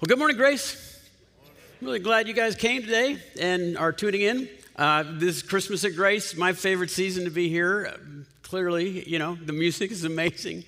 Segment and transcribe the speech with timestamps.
[0.00, 0.96] Well, good morning, Grace.
[1.80, 4.48] I'm really glad you guys came today and are tuning in.
[4.76, 7.98] Uh, this is Christmas at Grace, my favorite season to be here.
[8.42, 10.62] clearly, you know, the music is amazing.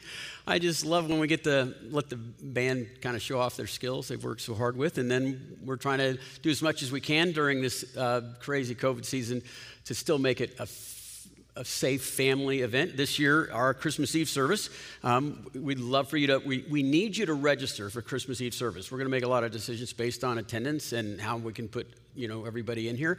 [0.48, 3.68] I just love when we get to let the band kind of show off their
[3.68, 4.98] skills they've worked so hard with.
[4.98, 8.74] And then we're trying to do as much as we can during this uh, crazy
[8.74, 9.42] COVID season
[9.84, 10.66] to still make it a
[11.60, 14.70] a safe family event this year, our Christmas Eve service.
[15.04, 18.54] Um, we'd love for you to, we, we need you to register for Christmas Eve
[18.54, 18.90] service.
[18.90, 21.68] We're going to make a lot of decisions based on attendance and how we can
[21.68, 23.18] put, you know, everybody in here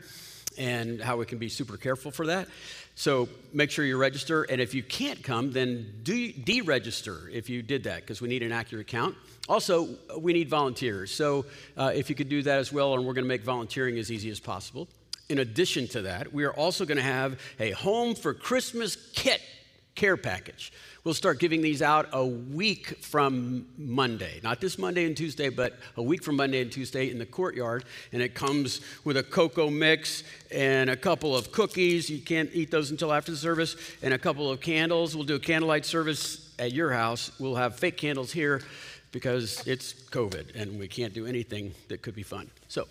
[0.58, 2.48] and how we can be super careful for that.
[2.96, 4.42] So make sure you register.
[4.42, 8.42] And if you can't come, then de- deregister if you did that because we need
[8.42, 9.16] an accurate count.
[9.50, 9.88] Also,
[10.18, 11.12] we need volunteers.
[11.12, 11.46] So
[11.78, 14.12] uh, if you could do that as well, and we're going to make volunteering as
[14.12, 14.88] easy as possible
[15.32, 19.42] in addition to that, we are also going to have a Home for Christmas kit
[19.96, 20.72] care package.
[21.04, 24.40] We'll start giving these out a week from Monday.
[24.44, 27.86] Not this Monday and Tuesday, but a week from Monday and Tuesday in the courtyard.
[28.14, 32.10] And it comes with a cocoa mix and a couple of cookies.
[32.10, 33.76] You can't eat those until after the service.
[34.04, 35.16] And a couple of candles.
[35.16, 37.32] We'll do a candlelight service at your house.
[37.40, 38.62] We'll have fake candles here
[39.12, 42.50] because it's COVID and we can't do anything that could be fun.
[42.68, 42.88] So,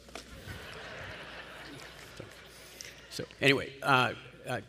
[3.10, 4.12] so anyway, uh,
[4.48, 4.60] uh,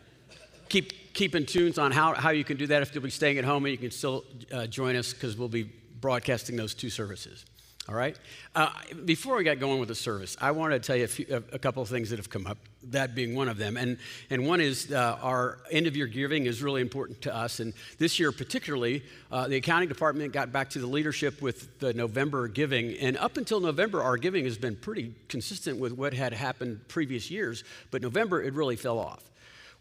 [0.68, 3.44] keep keeping tunes on how, how you can do that if you'll be staying at
[3.44, 7.46] home and you can still uh, join us because we'll be broadcasting those two services.
[7.92, 8.18] All right?
[8.56, 8.70] Uh,
[9.04, 11.60] before we got going with the service, I wanted to tell you a, few, a,
[11.60, 13.76] couple of things that have come up, that being one of them.
[13.76, 13.98] And,
[14.30, 17.60] and one is uh, our end of year giving is really important to us.
[17.60, 21.94] And this year, particularly, uh, the accounting department got back to the leadership with the
[21.94, 22.94] November giving.
[22.94, 27.30] And up until November, our giving has been pretty consistent with what had happened previous
[27.30, 27.66] years.
[27.92, 29.30] But November, it really fell off,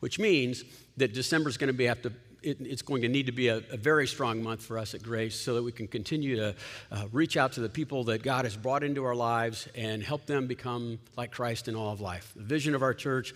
[0.00, 0.64] which means
[0.97, 3.48] that December is going to be have to it, it's going to need to be
[3.48, 6.55] a, a, very strong month for us at Grace so that we can continue to
[6.91, 10.27] uh, reach out to the people that God has brought into our lives and help
[10.27, 12.32] them become like Christ in all of life.
[12.34, 13.34] The vision of our church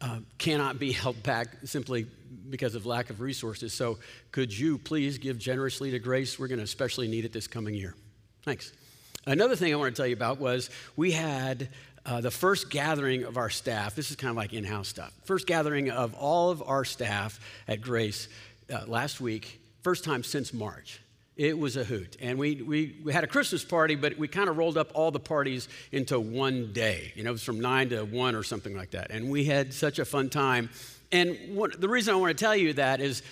[0.00, 2.06] uh, cannot be held back simply
[2.50, 3.72] because of lack of resources.
[3.72, 3.98] So,
[4.30, 6.38] could you please give generously to Grace?
[6.38, 7.94] We're going to especially need it this coming year.
[8.44, 8.72] Thanks.
[9.24, 11.68] Another thing I want to tell you about was we had
[12.04, 15.12] uh, the first gathering of our staff, this is kind of like in house stuff,
[15.24, 18.28] first gathering of all of our staff at Grace
[18.72, 21.00] uh, last week, first time since March.
[21.36, 22.16] It was a hoot.
[22.20, 25.10] And we, we, we had a Christmas party, but we kind of rolled up all
[25.10, 27.12] the parties into one day.
[27.14, 29.10] You know, it was from 9 to 1 or something like that.
[29.10, 30.68] And we had such a fun time.
[31.10, 33.22] And what, the reason I want to tell you that is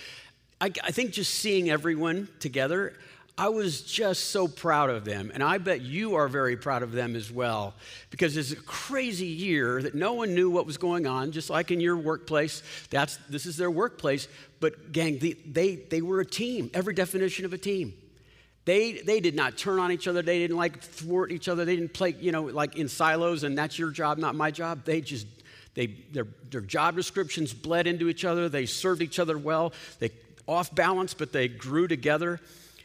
[0.60, 2.94] I, I think just seeing everyone together,
[3.40, 5.30] I was just so proud of them.
[5.32, 7.72] And I bet you are very proud of them as well
[8.10, 11.70] because it's a crazy year that no one knew what was going on, just like
[11.70, 12.62] in your workplace.
[12.90, 14.28] That's, this is their workplace.
[14.60, 17.94] But, gang, they, they, they were a team, every definition of a team.
[18.66, 20.20] They, they did not turn on each other.
[20.20, 21.64] They didn't like thwart each other.
[21.64, 24.84] They didn't play, you know, like in silos and that's your job, not my job.
[24.84, 25.26] They just,
[25.72, 28.50] they, their, their job descriptions bled into each other.
[28.50, 29.72] They served each other well.
[29.98, 30.10] They
[30.46, 32.38] off balance, but they grew together.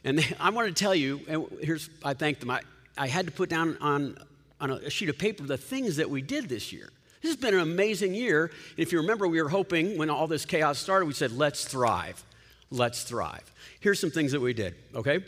[0.05, 2.49] And I want to tell you, and here's, I thank them.
[2.49, 2.61] I,
[2.97, 4.17] I had to put down on,
[4.61, 6.89] on a sheet of paper the things that we did this year.
[7.21, 8.51] This has been an amazing year.
[8.77, 12.23] If you remember, we were hoping when all this chaos started, we said, let's thrive.
[12.69, 13.51] Let's thrive.
[13.79, 15.23] Here's some things that we did, okay?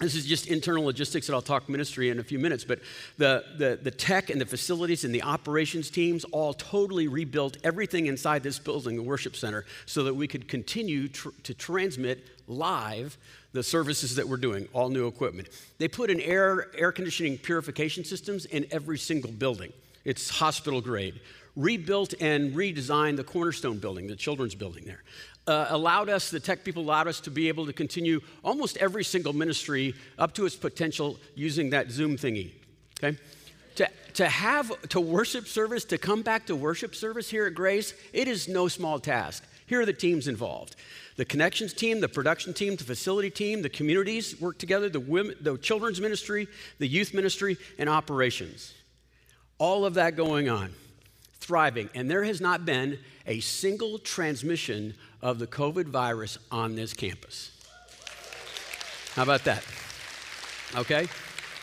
[0.00, 2.64] This is just internal logistics, and I'll talk ministry in a few minutes.
[2.64, 2.80] But
[3.18, 8.06] the, the, the tech and the facilities and the operations teams all totally rebuilt everything
[8.06, 13.16] inside this building, the worship center, so that we could continue tr- to transmit live
[13.52, 15.48] the services that we're doing, all new equipment.
[15.78, 19.72] They put in air, air conditioning purification systems in every single building.
[20.04, 21.20] It's hospital grade.
[21.54, 25.02] Rebuilt and redesigned the Cornerstone building, the children's building there.
[25.46, 29.04] Uh, allowed us, the tech people allowed us to be able to continue almost every
[29.04, 32.52] single ministry up to its potential using that Zoom thingy.
[33.02, 33.18] Okay?
[33.76, 37.92] To, to have to worship service, to come back to worship service here at Grace,
[38.12, 39.44] it is no small task.
[39.66, 40.76] Here are the teams involved
[41.16, 45.36] the connections team, the production team, the facility team, the communities work together, the, women,
[45.40, 48.72] the children's ministry, the youth ministry, and operations.
[49.58, 50.72] All of that going on,
[51.34, 51.90] thriving.
[51.94, 57.50] And there has not been a single transmission of the COVID virus on this campus.
[59.12, 59.62] How about that?
[60.74, 61.06] Okay?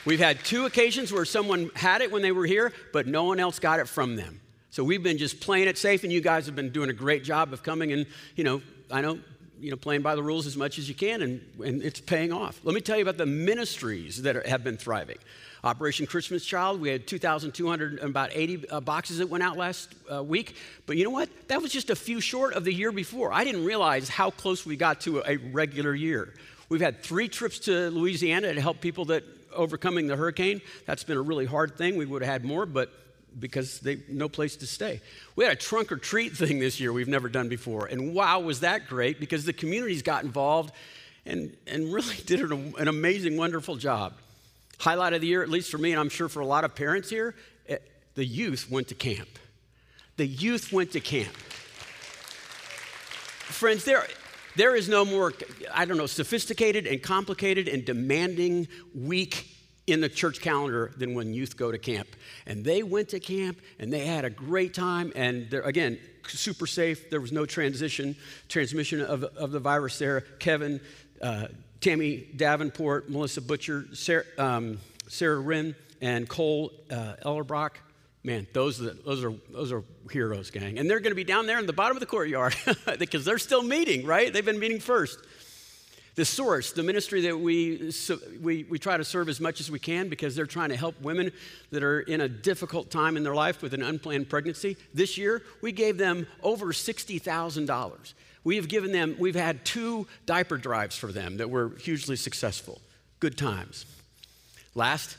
[0.06, 3.40] We've had two occasions where someone had it when they were here, but no one
[3.40, 4.40] else got it from them.
[4.72, 7.24] So we've been just playing it safe, and you guys have been doing a great
[7.24, 8.06] job of coming and,
[8.36, 8.62] you know,
[8.92, 9.20] I know
[9.60, 12.32] you know, playing by the rules as much as you can, and, and it's paying
[12.32, 12.60] off.
[12.64, 15.18] Let me tell you about the ministries that are, have been thriving.
[15.64, 20.24] Operation Christmas Child, we had 2,200 about 80 uh, boxes that went out last uh,
[20.24, 20.56] week.
[20.86, 21.30] But you know what?
[21.50, 23.34] That was just a few short of the year before.
[23.34, 26.34] I didn't realize how close we got to a regular year.
[26.70, 29.24] We've had three trips to Louisiana to help people that
[29.54, 30.62] overcoming the hurricane.
[30.86, 31.98] That's been a really hard thing.
[31.98, 32.94] We would have had more, but
[33.38, 35.02] because they no place to stay.
[35.36, 37.88] We had a trunk or treat thing this year we've never done before.
[37.88, 40.74] And wow, was that great because the communities got involved
[41.26, 44.14] and, and really did an, an amazing, wonderful job.
[44.80, 46.74] Highlight of the year, at least for me, and I'm sure for a lot of
[46.74, 47.36] parents here,
[47.66, 49.28] it, eh, the youth went to camp.
[50.18, 51.34] The youth went to camp.
[53.50, 54.06] Friends, there,
[54.56, 55.34] there is no more,
[55.74, 59.49] I don't know, sophisticated and complicated and demanding week
[59.92, 62.08] in the church calendar than when youth go to camp.
[62.46, 65.12] And they went to camp and they had a great time.
[65.16, 67.10] And again, super safe.
[67.10, 68.16] There was no transition,
[68.48, 70.22] transmission of, of the virus there.
[70.22, 70.80] Kevin,
[71.22, 71.48] uh,
[71.82, 77.72] Tammy Davenport, Melissa Butcher, Sarah, um, Sarah Wren, and Cole uh, Ellerbrock.
[78.24, 80.78] Man, those are, those, are, those are heroes, gang.
[80.78, 82.56] And they're going to be down there in the bottom of the courtyard
[83.00, 84.32] because they're still meeting, right?
[84.32, 85.20] They've been meeting first
[86.20, 87.94] the source, the ministry that we,
[88.42, 91.02] we, we try to serve as much as we can because they're trying to help
[91.02, 91.32] women
[91.72, 94.76] that are in a difficult time in their life with an unplanned pregnancy.
[94.94, 98.14] This year, we gave them over $60,000.
[98.44, 102.82] We have given them, we've had two diaper drives for them that were hugely successful.
[103.22, 103.86] Good times.
[104.76, 105.16] Last,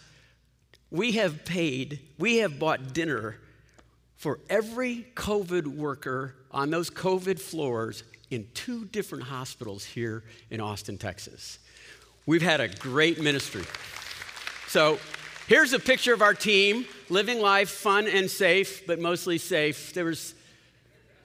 [0.91, 3.39] we have paid, we have bought dinner
[4.19, 10.99] for every COVID worker on those COVID floors in two different hospitals here in Austin,
[10.99, 11.59] Texas.
[12.27, 13.65] We've had a great ministry.
[14.69, 14.99] So
[15.49, 19.93] here's a picture of our team living life fun and safe, but mostly safe.
[19.95, 20.35] There was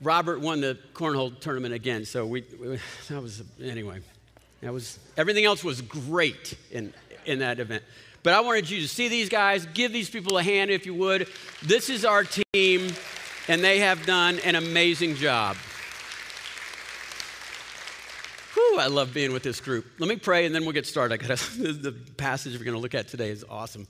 [0.02, 2.80] Robert won the cornhole tournament again, so we, we
[3.10, 4.00] that was anyway.
[4.62, 6.94] That was everything else was great in
[7.26, 7.84] in that event.
[8.24, 10.96] But I wanted you to see these guys, give these people a hand if you
[10.96, 11.28] would.
[11.62, 12.92] This is our team,
[13.48, 15.56] and they have done an amazing job.
[18.80, 19.86] I love being with this group.
[20.00, 21.14] Let me pray and then we'll get started.
[21.14, 23.88] I got the passage we're going to look at today is awesome.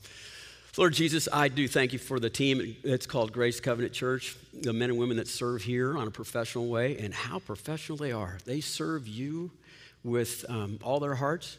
[0.77, 4.73] Lord Jesus, I do thank you for the team It's called Grace Covenant Church, the
[4.73, 8.37] men and women that serve here on a professional way, and how professional they are.
[8.45, 9.51] They serve you
[10.03, 11.57] with um, all their hearts,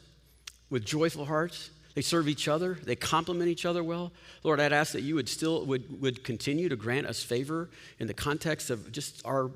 [0.70, 1.70] with joyful hearts.
[1.94, 2.75] They serve each other.
[2.75, 4.12] They complement each other well.
[4.44, 8.06] Lord, I'd ask that you would still would, would continue to grant us favor in
[8.06, 9.50] the context of just our,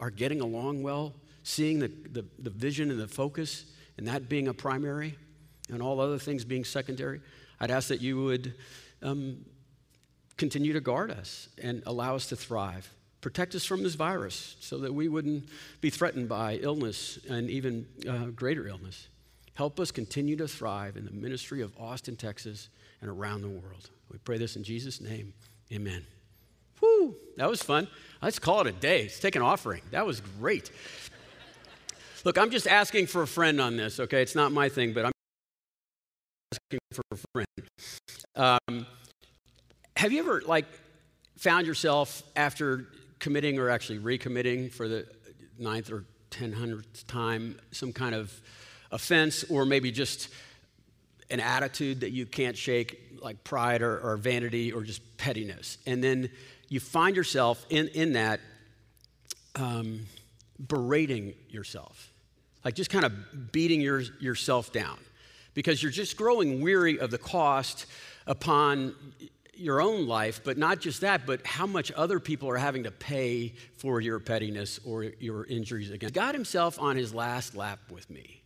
[0.00, 1.14] our getting along well
[1.44, 5.16] seeing the, the, the vision and the focus, and that being a primary,
[5.70, 7.20] and all other things being secondary,
[7.60, 8.54] I'd ask that you would
[9.02, 9.44] um,
[10.36, 12.92] continue to guard us and allow us to thrive.
[13.20, 15.48] Protect us from this virus so that we wouldn't
[15.80, 19.08] be threatened by illness and even uh, greater illness.
[19.54, 22.68] Help us continue to thrive in the ministry of Austin, Texas,
[23.00, 23.88] and around the world.
[24.10, 25.32] We pray this in Jesus' name.
[25.72, 26.04] Amen.
[26.80, 27.88] Whew, that was fun.
[28.20, 29.02] Let's call it a day.
[29.02, 29.82] Let's take an offering.
[29.90, 30.70] That was great.
[32.24, 34.22] Look, I'm just asking for a friend on this, okay?
[34.22, 35.12] It's not my thing, but I'm
[36.52, 37.68] asking for a friend.
[38.34, 38.86] Um,
[39.94, 40.64] have you ever, like,
[41.36, 42.88] found yourself after
[43.18, 45.06] committing or actually recommitting for the
[45.58, 48.32] ninth or ten hundredth time some kind of
[48.90, 50.30] offense or maybe just
[51.28, 55.76] an attitude that you can't shake, like pride or, or vanity or just pettiness?
[55.86, 56.30] And then
[56.70, 58.40] you find yourself in, in that
[59.56, 60.06] um,
[60.66, 62.12] berating yourself
[62.64, 64.98] like just kind of beating your, yourself down
[65.52, 67.86] because you're just growing weary of the cost
[68.26, 68.94] upon
[69.56, 72.90] your own life, but not just that, but how much other people are having to
[72.90, 76.14] pay for your pettiness or your injuries against.
[76.14, 78.42] God Himself on His last lap with me.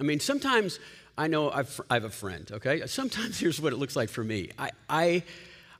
[0.00, 0.80] I mean, sometimes
[1.16, 2.86] I know I've, I have a friend, okay?
[2.86, 5.22] Sometimes here's what it looks like for me I, I,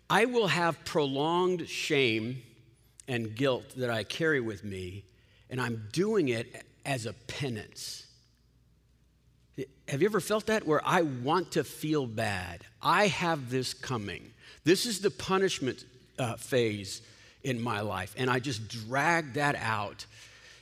[0.08, 2.42] I will have prolonged shame
[3.08, 5.04] and guilt that I carry with me,
[5.50, 8.06] and I'm doing it as a penance.
[9.88, 10.66] Have you ever felt that?
[10.66, 12.64] Where I want to feel bad.
[12.82, 14.32] I have this coming.
[14.64, 15.84] This is the punishment
[16.18, 17.02] uh, phase
[17.42, 18.14] in my life.
[18.16, 20.06] And I just drag that out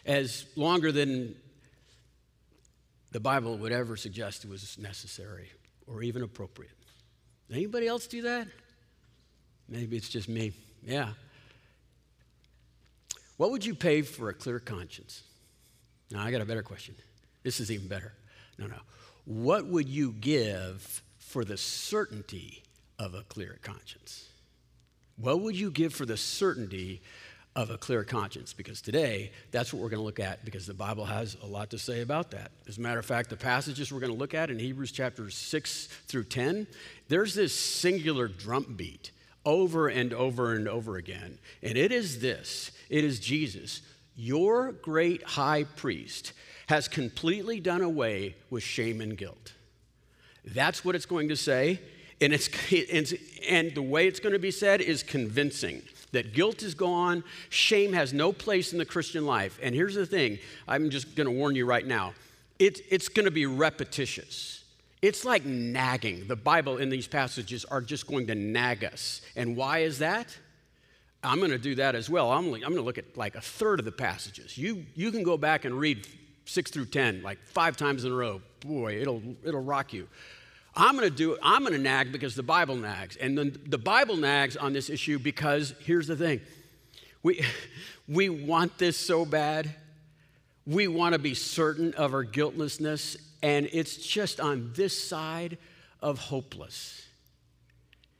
[0.05, 1.35] as longer than
[3.13, 5.51] the Bible would ever suggest was necessary
[5.87, 6.73] or even appropriate.
[7.51, 8.49] Anybody else do that?
[9.69, 10.53] Maybe it's just me.
[10.83, 11.11] Yeah.
[13.37, 15.23] What would you pay for a clear conscience?
[16.13, 16.95] Now, I got a better question.
[17.43, 18.13] This is even better.
[18.59, 18.77] No, no.
[19.25, 22.63] What would you give for the certainty
[22.99, 24.29] of a clear conscience?
[25.17, 27.01] What would you give for the certainty
[27.57, 28.53] of a clear conscience?
[28.53, 31.71] Because today, that's what we're going to look at because the Bible has a lot
[31.71, 32.51] to say about that.
[32.69, 35.35] As a matter of fact, the passages we're going to look at in Hebrews chapters
[35.35, 36.67] 6 through 10,
[37.09, 39.13] there's this singular drum beat
[39.45, 41.39] over and over and over again.
[41.63, 43.83] And it is this it is Jesus
[44.17, 46.33] your great high priest
[46.67, 49.53] has completely done away with shame and guilt.
[50.45, 51.81] That's what it's going to say.
[52.21, 53.15] And, it's, it's,
[53.49, 57.93] and the way it's going to be said is convincing that guilt is gone, shame
[57.95, 59.59] has no place in the Christian life.
[59.63, 60.39] And here's the thing
[60.69, 62.15] I'm just going to warn you right now
[62.59, 64.63] it, it's going to be repetitious.
[65.01, 66.29] It's like nagging.
[66.29, 69.21] The Bible in these passages are just going to nag us.
[69.35, 70.37] And why is that?
[71.25, 72.33] I'm going to do that as well.
[72.33, 74.59] I'm, I'm going to look at like a third of the passages.
[74.59, 76.07] You, you can go back and read
[76.47, 78.43] 6 through 10 like five times in a row.
[78.61, 80.09] Boy, it'll, it'll rock you.
[80.75, 81.37] I'm going to do.
[81.43, 83.17] I'm going to nag because the Bible nags.
[83.17, 86.41] And then the Bible nags on this issue because here's the thing
[87.23, 87.45] we,
[88.09, 89.75] we want this so bad.
[90.67, 95.59] We want to be certain of our guiltlessness, and it's just on this side
[96.01, 97.05] of hopeless.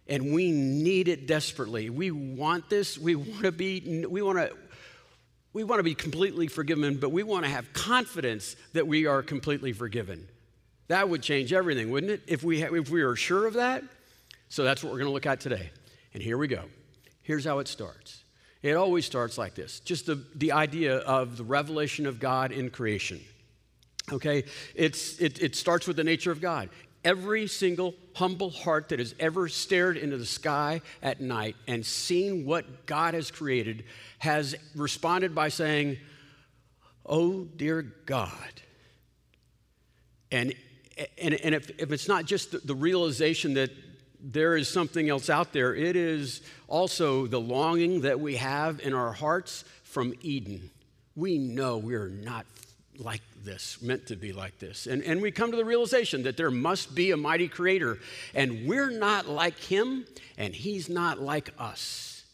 [0.09, 1.91] And we need it desperately.
[1.91, 2.99] We want this.
[2.99, 4.57] We want to be, we want to,
[5.53, 9.23] we want to be completely forgiven, but we want to have confidence that we are
[9.23, 10.29] completely forgiven.
[10.89, 12.23] That would change everything, wouldn't it?
[12.27, 13.85] If we, if we are sure of that.
[14.49, 15.71] So that's what we're going to look at today.
[16.15, 16.65] And here we go.
[17.23, 18.23] Here's how it starts.
[18.63, 22.71] It always starts like this just the, the idea of the revelation of God in
[22.71, 23.21] creation.
[24.11, 24.45] Okay?
[24.75, 26.69] It's, it, it starts with the nature of God.
[27.05, 32.45] Every single humble heart that has ever stared into the sky at night and seen
[32.45, 33.85] what God has created
[34.19, 35.99] has responded by saying,
[37.05, 38.63] Oh, dear God.
[40.31, 40.55] And
[41.19, 43.71] and, and if, if it's not just the, the realization that
[44.21, 48.95] there is something else out there, it is also the longing that we have in
[48.95, 50.71] our hearts from Eden.
[51.17, 52.47] We know we're not
[52.99, 54.87] like this, meant to be like this.
[54.87, 57.99] And, and we come to the realization that there must be a mighty creator,
[58.35, 60.05] and we're not like him,
[60.37, 62.25] and he's not like us.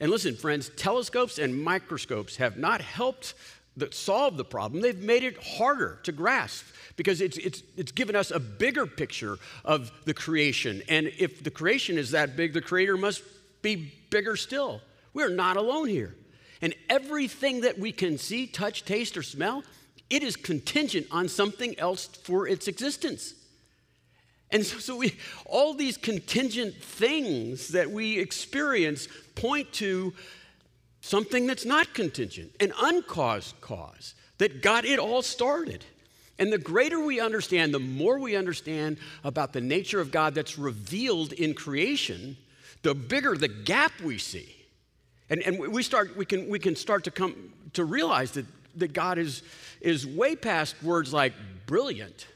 [0.00, 3.34] And listen, friends, telescopes and microscopes have not helped
[3.92, 6.66] solve the problem, they've made it harder to grasp
[6.96, 10.82] because it's, it's, it's given us a bigger picture of the creation.
[10.88, 13.22] And if the creation is that big, the creator must
[13.62, 14.80] be bigger still.
[15.14, 16.14] We're not alone here.
[16.60, 19.62] And everything that we can see, touch, taste, or smell,
[20.10, 23.34] it is contingent on something else for its existence.
[24.50, 30.14] And so, so we, all these contingent things that we experience point to
[31.00, 35.84] something that's not contingent, an uncaused cause that got it all started.
[36.38, 40.56] And the greater we understand, the more we understand about the nature of God that's
[40.56, 42.36] revealed in creation,
[42.82, 44.54] the bigger the gap we see.
[45.30, 48.46] And, and we, start, we, can, we can start to come to realize that,
[48.76, 49.42] that God is,
[49.80, 51.32] is way past words like
[51.66, 52.26] brilliant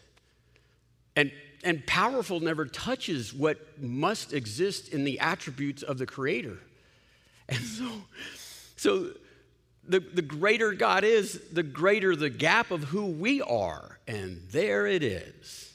[1.17, 6.59] and, and powerful never touches what must exist in the attributes of the Creator.
[7.49, 7.91] And so,
[8.77, 9.11] so
[9.87, 13.99] the, the greater God is, the greater the gap of who we are.
[14.07, 15.73] And there it is.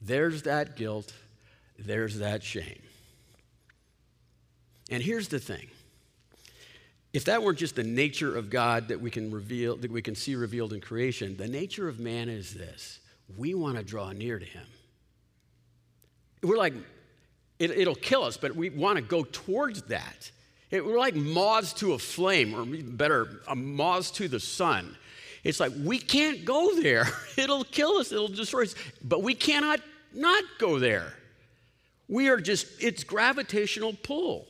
[0.00, 1.12] There's that guilt,
[1.78, 2.82] there's that shame.
[4.90, 5.68] And here's the thing
[7.12, 10.14] if that weren't just the nature of God that we can reveal, that we can
[10.14, 13.00] see revealed in creation, the nature of man is this
[13.36, 14.66] we want to draw near to him.
[16.42, 16.74] We're like,
[17.58, 20.30] it, will kill us, but we want to go towards that.
[20.70, 24.96] It, we're like moths to a flame, or better, a moths to the sun.
[25.44, 27.06] It's like we can't go there.
[27.36, 28.74] It'll kill us, it'll destroy us.
[29.02, 29.80] But we cannot
[30.12, 31.14] not go there.
[32.08, 34.46] We are just, it's gravitational pull.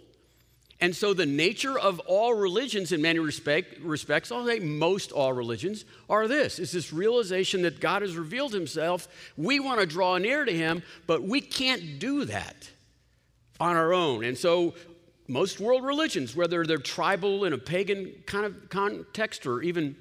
[0.80, 5.32] And so the nature of all religions in many respect, respects, I'll say most all
[5.32, 6.58] religions, are this.
[6.58, 9.06] It's this realization that God has revealed himself.
[9.36, 12.70] We want to draw near to him, but we can't do that
[13.60, 14.24] on our own.
[14.24, 14.74] And so
[15.28, 19.96] most world religions, whether they're tribal in a pagan kind of context or even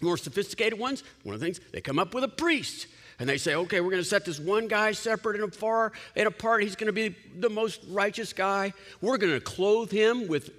[0.00, 2.88] more sophisticated ones, one of the things, they come up with a priest.
[3.20, 6.26] And they say, okay, we're going to set this one guy separate and far and
[6.26, 6.62] apart.
[6.62, 8.72] He's going to be the most righteous guy.
[9.02, 10.50] We're going to clothe him with,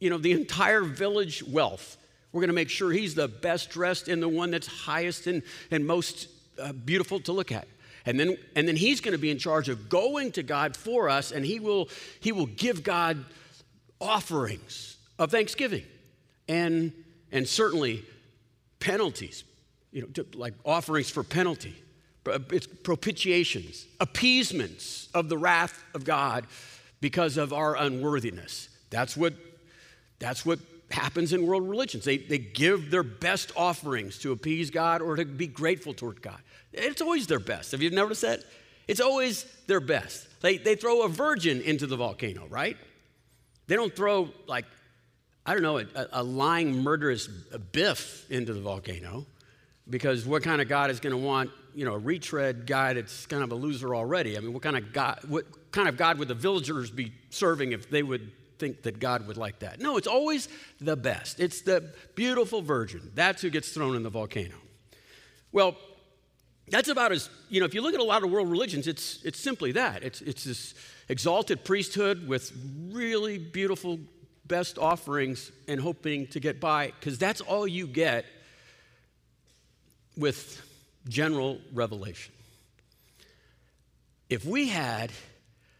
[0.00, 1.96] you know, the entire village wealth.
[2.32, 5.42] We're going to make sure he's the best dressed and the one that's highest and,
[5.70, 6.26] and most
[6.60, 7.68] uh, beautiful to look at.
[8.06, 11.08] And then, and then he's going to be in charge of going to God for
[11.08, 13.24] us, and he will, he will give God
[14.00, 15.84] offerings of thanksgiving
[16.48, 16.92] and,
[17.30, 18.04] and certainly
[18.80, 19.44] penalties,
[19.92, 21.76] you know, like offerings for penalty.
[22.26, 26.46] It's propitiations, appeasements of the wrath of God
[27.00, 28.68] because of our unworthiness.
[28.90, 29.34] That's what,
[30.18, 30.58] that's what
[30.90, 32.04] happens in world religions.
[32.04, 36.38] They, they give their best offerings to appease God or to be grateful toward God.
[36.72, 37.72] It's always their best.
[37.72, 38.40] Have you noticed that?
[38.88, 40.26] It's always their best.
[40.40, 42.76] They, they throw a virgin into the volcano, right?
[43.66, 44.66] They don't throw, like,
[45.46, 49.26] I don't know, a, a lying, murderous biff into the volcano
[49.88, 53.26] because what kind of God is going to want you know, a retread guy that's
[53.26, 54.36] kind of a loser already.
[54.36, 57.72] I mean, what kind of God, what kind of God would the villagers be serving
[57.72, 59.80] if they would think that God would like that?
[59.80, 60.48] No, it's always
[60.80, 61.40] the best.
[61.40, 63.10] It's the beautiful virgin.
[63.14, 64.54] That's who gets thrown in the volcano.
[65.52, 65.76] Well,
[66.68, 69.22] that's about as, you know, if you look at a lot of world religions, it's,
[69.24, 70.02] it's simply that.
[70.02, 70.74] It's, it's this
[71.08, 72.52] exalted priesthood with
[72.90, 73.98] really beautiful,
[74.46, 78.24] best offerings and hoping to get by, because that's all you get
[80.16, 80.63] with
[81.08, 82.32] general revelation.
[84.28, 85.12] If we had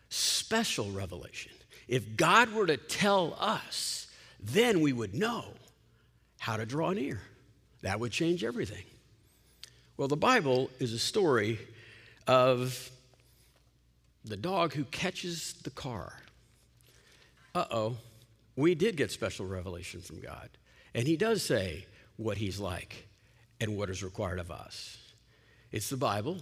[0.08, 1.52] special revelation,
[1.88, 4.06] if God were to tell us,
[4.40, 5.44] then we would know
[6.38, 7.20] how to draw near.
[7.82, 8.84] That would change everything.
[9.96, 11.58] Well, the Bible is a story
[12.26, 12.90] of
[14.24, 16.12] the dog who catches the car.
[17.54, 17.96] Uh oh,
[18.56, 20.48] we did get special revelation from God.
[20.94, 23.08] And He does say what He's like
[23.60, 24.98] and what is required of us.
[25.74, 26.36] It's the Bible.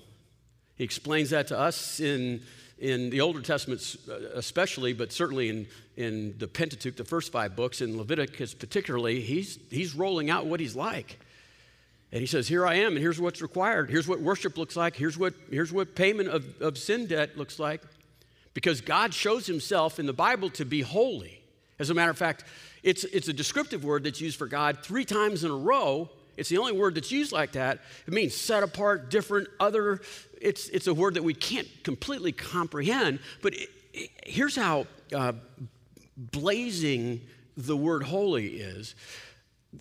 [0.75, 2.43] He explains that to us in,
[2.79, 7.57] in the Older Testament, uh, especially, but certainly in, in the Pentateuch, the first five
[7.57, 9.23] books, in Leviticus particularly.
[9.23, 11.19] He's, he's rolling out what He's like.
[12.13, 13.89] And he says, Here I am, and here's what's required.
[13.89, 14.97] Here's what worship looks like.
[14.97, 17.81] Here's what, here's what payment of, of sin debt looks like.
[18.53, 21.41] Because God shows himself in the Bible to be holy.
[21.79, 22.45] As a matter of fact,
[22.83, 26.11] it's, it's a descriptive word that's used for God three times in a row.
[26.37, 27.81] It's the only word that's used like that.
[28.07, 30.01] It means set apart, different, other.
[30.41, 33.21] It's, it's a word that we can't completely comprehend.
[33.43, 35.33] But it, it, here's how uh,
[36.17, 37.21] blazing
[37.57, 38.95] the word holy is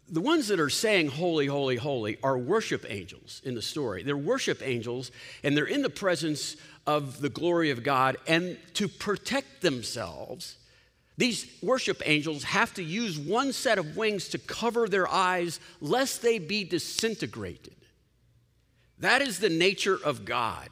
[0.10, 4.04] the ones that are saying holy, holy, holy are worship angels in the story.
[4.04, 5.12] They're worship angels,
[5.44, 6.56] and they're in the presence
[6.88, 8.18] of the glory of God.
[8.28, 10.56] And to protect themselves,
[11.18, 16.22] these worship angels have to use one set of wings to cover their eyes lest
[16.22, 17.76] they be disintegrated.
[19.00, 20.70] That is the nature of God,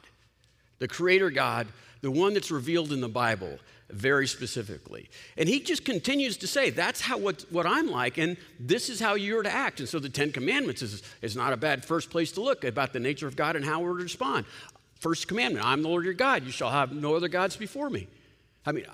[0.78, 1.68] the Creator God,
[2.00, 3.58] the one that's revealed in the Bible
[3.90, 5.10] very specifically.
[5.36, 9.00] And he just continues to say, that's how what, what I'm like, and this is
[9.00, 9.80] how you're to act.
[9.80, 12.92] And so the Ten Commandments is, is not a bad first place to look about
[12.92, 14.46] the nature of God and how we're to respond.
[15.00, 16.44] First commandment, I'm the Lord your God.
[16.44, 18.06] You shall have no other gods before me.
[18.64, 18.84] I mean,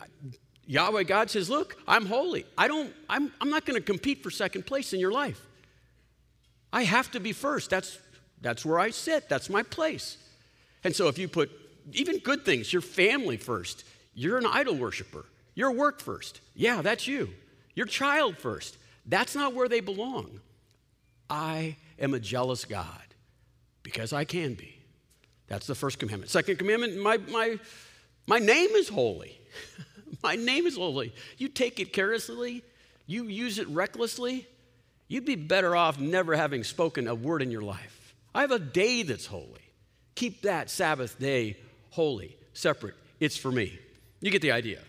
[0.66, 2.44] Yahweh God says, look, I'm holy.
[2.59, 5.40] I don't, I'm, I'm not going to compete for second place in your life.
[6.72, 7.70] I have to be first.
[7.70, 7.98] That's,
[8.40, 9.29] that's where I sit.
[9.29, 10.18] That's my place.
[10.83, 11.50] And so if you put
[11.92, 15.24] even good things, your family first, you're an idol worshiper.
[15.55, 16.40] Your work first.
[16.55, 17.31] Yeah, that's you.
[17.74, 18.76] Your child first.
[19.07, 20.40] That's not where they belong.
[21.31, 23.02] I am a jealous God
[23.83, 24.76] because I can be.
[25.46, 26.31] That's the first commandment.
[26.31, 27.59] Second commandment, my, my,
[28.26, 29.40] my name is holy.
[30.23, 31.14] my name is holy.
[31.38, 32.62] You take it carelessly,
[33.07, 34.47] you use it recklessly,
[35.09, 38.14] you'd be better off never having spoken a word in your life.
[38.35, 39.62] I have a day that's holy.
[40.14, 41.57] Keep that Sabbath day
[41.90, 42.95] holy, separate.
[43.21, 43.79] It's for me.
[44.21, 44.81] You get the idea.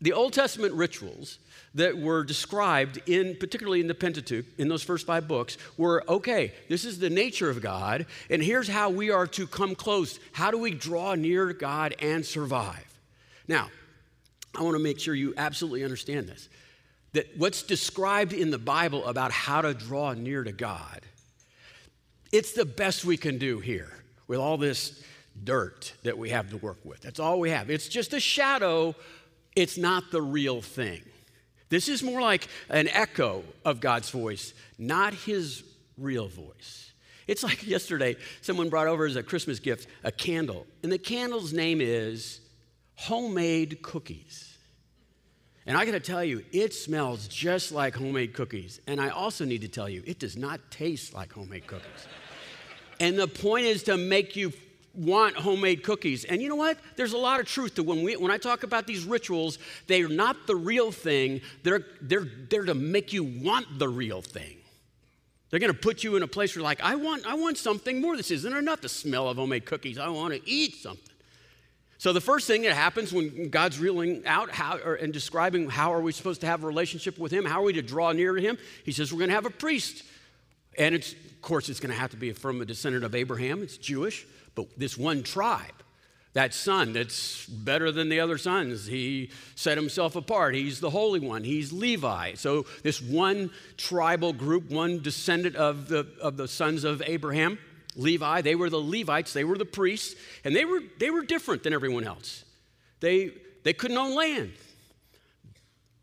[0.00, 1.38] The Old Testament rituals
[1.74, 6.52] that were described in particularly in the Pentateuch in those first 5 books were okay,
[6.68, 10.18] this is the nature of God and here's how we are to come close.
[10.32, 12.84] How do we draw near God and survive?
[13.48, 13.70] Now,
[14.56, 16.48] I want to make sure you absolutely understand this.
[17.12, 21.00] That what's described in the Bible about how to draw near to God,
[22.32, 23.92] it's the best we can do here
[24.26, 25.02] with all this
[25.44, 27.00] dirt that we have to work with.
[27.00, 27.70] That's all we have.
[27.70, 28.94] It's just a shadow,
[29.54, 31.02] it's not the real thing.
[31.68, 35.64] This is more like an echo of God's voice, not his
[35.98, 36.92] real voice.
[37.26, 41.52] It's like yesterday, someone brought over as a Christmas gift a candle, and the candle's
[41.52, 42.40] name is
[42.94, 44.45] Homemade Cookies.
[45.66, 48.80] And I gotta tell you, it smells just like homemade cookies.
[48.86, 52.06] And I also need to tell you, it does not taste like homemade cookies.
[53.00, 54.52] and the point is to make you
[54.94, 56.24] want homemade cookies.
[56.24, 56.78] And you know what?
[56.96, 60.08] There's a lot of truth to when we when I talk about these rituals, they're
[60.08, 61.40] not the real thing.
[61.64, 64.56] They're they're they're to make you want the real thing.
[65.50, 68.00] They're going to put you in a place where like, I want I want something
[68.00, 68.16] more.
[68.16, 69.98] This isn't enough the smell of homemade cookies.
[69.98, 71.15] I want to eat something.
[71.98, 75.92] So the first thing that happens when God's reeling out how or, and describing how
[75.94, 78.34] are we supposed to have a relationship with him, how are we to draw near
[78.34, 78.58] to him?
[78.84, 80.04] He says we're going to have a priest.
[80.78, 83.62] And it's of course it's going to have to be from a descendant of Abraham.
[83.62, 84.26] It's Jewish.
[84.54, 85.72] But this one tribe,
[86.32, 90.54] that son that's better than the other sons, he set himself apart.
[90.54, 92.34] He's the Holy One, he's Levi.
[92.34, 97.58] So, this one tribal group, one descendant of the, of the sons of Abraham,
[97.96, 101.62] Levi, they were the Levites, they were the priests, and they were, they were different
[101.62, 102.44] than everyone else.
[103.00, 103.32] They,
[103.64, 104.52] they couldn't own land.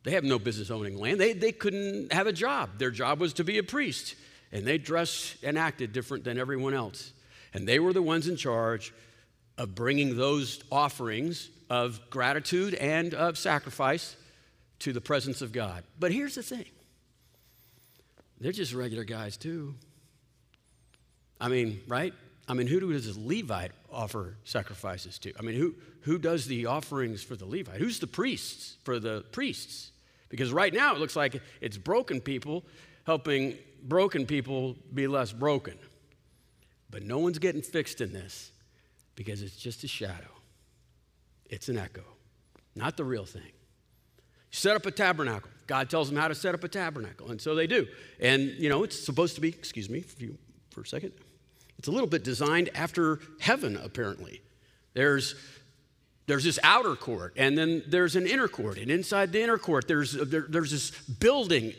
[0.03, 1.19] They have no business owning land.
[1.19, 2.77] They, they couldn't have a job.
[2.77, 4.15] Their job was to be a priest,
[4.51, 7.13] and they dressed and acted different than everyone else.
[7.53, 8.93] And they were the ones in charge
[9.58, 14.15] of bringing those offerings of gratitude and of sacrifice
[14.79, 15.84] to the presence of God.
[15.99, 16.65] But here's the thing
[18.41, 19.75] they're just regular guys, too.
[21.43, 22.13] I mean, right?
[22.47, 25.34] I mean, who does the Levite offer sacrifices to?
[25.38, 27.79] I mean, who, who does the offerings for the Levite?
[27.79, 29.91] Who's the priests for the priests?
[30.29, 32.63] Because right now it looks like it's broken people
[33.06, 35.77] helping broken people be less broken.
[36.89, 38.51] But no one's getting fixed in this
[39.15, 40.32] because it's just a shadow,
[41.49, 42.03] it's an echo,
[42.73, 43.51] not the real thing.
[44.51, 45.49] Set up a tabernacle.
[45.67, 47.86] God tells them how to set up a tabernacle, and so they do.
[48.21, 50.38] And, you know, it's supposed to be, excuse me for, you,
[50.69, 51.13] for a second,
[51.84, 54.39] it's a little bit designed after heaven, apparently.
[54.93, 55.36] There's
[56.28, 58.78] there's this outer court, and then there's an inner court.
[58.78, 61.74] And inside the inner court, there's, there, there's this building.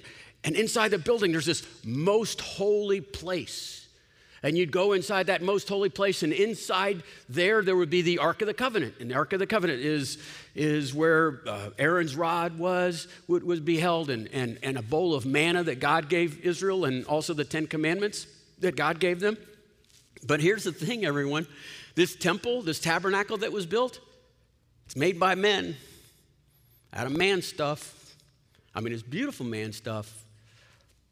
[0.44, 3.88] And inside the building, there's this most holy place.
[4.42, 8.18] And you'd go inside that most holy place, and inside there, there would be the
[8.18, 8.96] Ark of the Covenant.
[9.00, 10.18] And the Ark of the Covenant is,
[10.54, 15.14] is where uh, Aaron's rod was, would, would be held, and, and, and a bowl
[15.14, 18.26] of manna that God gave Israel, and also the Ten Commandments
[18.58, 19.38] that God gave them.
[20.26, 21.46] But here's the thing, everyone
[21.94, 24.00] this temple, this tabernacle that was built,
[24.86, 25.76] it's made by men
[26.92, 28.16] out of man stuff.
[28.74, 30.24] I mean, it's beautiful man stuff,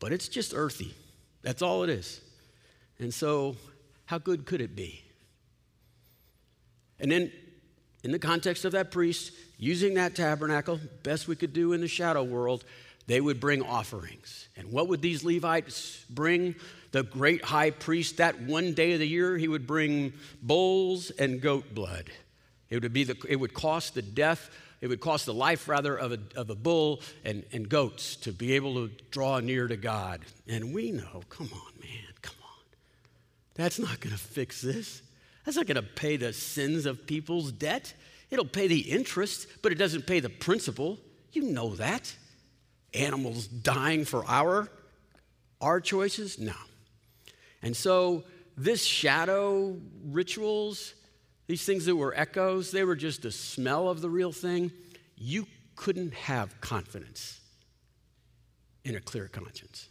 [0.01, 0.95] but it's just earthy.
[1.43, 2.21] That's all it is.
[2.99, 3.57] And so,
[4.07, 5.03] how good could it be?
[6.99, 7.33] And then,
[8.03, 11.89] in the context of that priest, using that tabernacle, best we could do in the
[11.89, 12.65] shadow world,
[13.07, 14.49] they would bring offerings.
[14.57, 16.55] And what would these Levites bring?
[16.93, 20.13] The great high priest, that one day of the year, he would bring
[20.43, 22.11] bulls and goat blood.
[22.69, 25.97] It would, be the, it would cost the death, it would cost the life rather
[25.97, 29.77] of a, of a bull and, and goats to be able to draw near to
[29.77, 30.21] God.
[30.49, 32.65] And we know, come on, man, come on.
[33.55, 35.03] That's not going to fix this.
[35.45, 37.95] That's not going to pay the sins of people's debt.
[38.31, 40.99] It'll pay the interest, but it doesn't pay the principal.
[41.33, 42.15] You know that.
[42.95, 44.69] Animals dying for our,
[45.61, 46.39] our choices?
[46.39, 46.55] No.
[47.63, 48.25] And so,
[48.57, 50.95] this shadow rituals,
[51.47, 54.73] these things that were echoes, they were just a smell of the real thing.
[55.17, 57.41] You couldn't have confidence
[58.85, 59.89] in a clear conscience.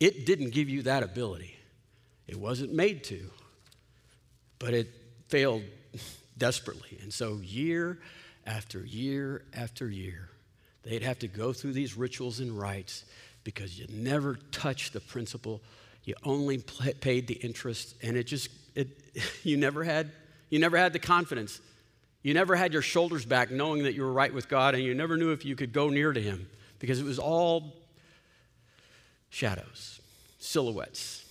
[0.00, 1.56] It didn't give you that ability.
[2.26, 3.30] It wasn't made to,
[4.58, 4.88] but it
[5.28, 5.62] failed
[6.36, 6.98] desperately.
[7.00, 7.98] And so, year
[8.46, 10.28] after year after year,
[10.86, 13.04] they'd have to go through these rituals and rites
[13.44, 15.60] because you never touched the principle.
[16.04, 18.88] You only paid the interest, and it just, it,
[19.42, 20.10] you never had
[20.48, 21.60] you never had the confidence.
[22.22, 24.94] You never had your shoulders back knowing that you were right with God, and you
[24.94, 27.74] never knew if you could go near to Him because it was all
[29.30, 30.00] shadows,
[30.38, 31.24] silhouettes.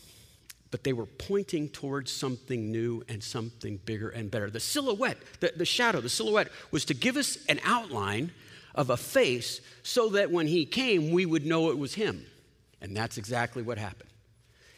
[0.72, 4.50] But they were pointing towards something new and something bigger and better.
[4.50, 8.32] The silhouette, the, the shadow, the silhouette was to give us an outline
[8.76, 12.26] of a face so that when He came, we would know it was Him.
[12.82, 14.10] And that's exactly what happened.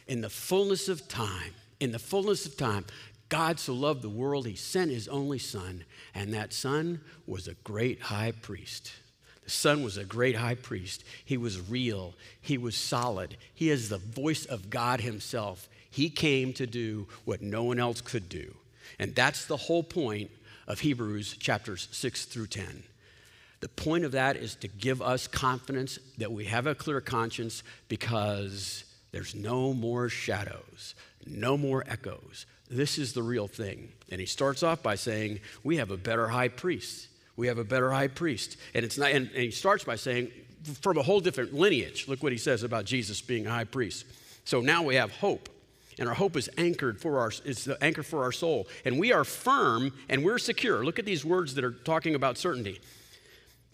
[0.06, 2.86] In the fullness of time, in the fullness of time,
[3.28, 5.84] God so loved the world, he sent his only son,
[6.14, 8.92] and that son was a great high priest.
[9.44, 11.04] The son was a great high priest.
[11.24, 13.36] He was real, he was solid.
[13.54, 15.68] He is the voice of God himself.
[15.90, 18.54] He came to do what no one else could do.
[18.98, 20.30] And that's the whole point
[20.66, 22.82] of Hebrews chapters 6 through 10.
[23.60, 27.62] The point of that is to give us confidence that we have a clear conscience
[27.88, 30.94] because there's no more shadows,
[31.26, 33.88] no more echoes, this is the real thing.
[34.10, 37.08] And he starts off by saying, We have a better high priest.
[37.36, 38.56] We have a better high priest.
[38.74, 40.30] And it's not, and, and he starts by saying,
[40.80, 42.08] from a whole different lineage.
[42.08, 44.04] Look what he says about Jesus being a high priest.
[44.44, 45.48] So now we have hope.
[45.98, 48.68] And our hope is anchored for our it's the anchor for our soul.
[48.84, 50.84] And we are firm and we're secure.
[50.84, 52.80] Look at these words that are talking about certainty.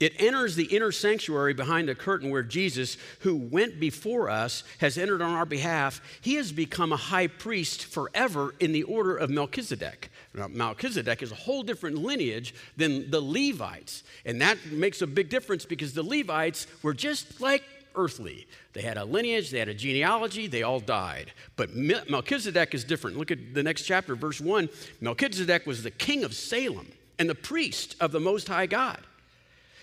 [0.01, 4.99] It enters the inner sanctuary behind the curtain where Jesus, who went before us, has
[4.99, 6.01] entered on our behalf.
[6.21, 10.11] He has become a high priest forever in the order of Melchizedek.
[10.35, 14.03] Now, Melchizedek is a whole different lineage than the Levites.
[14.27, 17.63] And that makes a big difference because the Levites were just like
[17.95, 18.49] earthly.
[18.73, 21.33] They had a lineage, they had a genealogy, they all died.
[21.55, 23.17] But Melchizedek is different.
[23.17, 24.69] Look at the next chapter, verse 1.
[25.01, 28.99] Melchizedek was the king of Salem and the priest of the Most High God.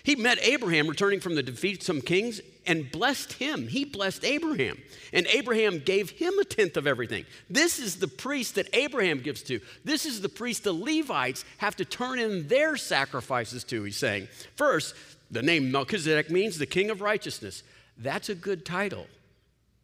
[0.04, 3.68] He met Abraham returning from the defeat some kings and blessed him.
[3.68, 4.80] He blessed Abraham.
[5.12, 7.24] And Abraham gave him a tenth of everything.
[7.50, 9.60] This is the priest that Abraham gives to.
[9.84, 14.28] This is the priest the Levites have to turn in their sacrifices to, he's saying.
[14.56, 14.94] First,
[15.30, 17.62] the name Melchizedek means the king of righteousness.
[17.98, 19.06] That's a good title.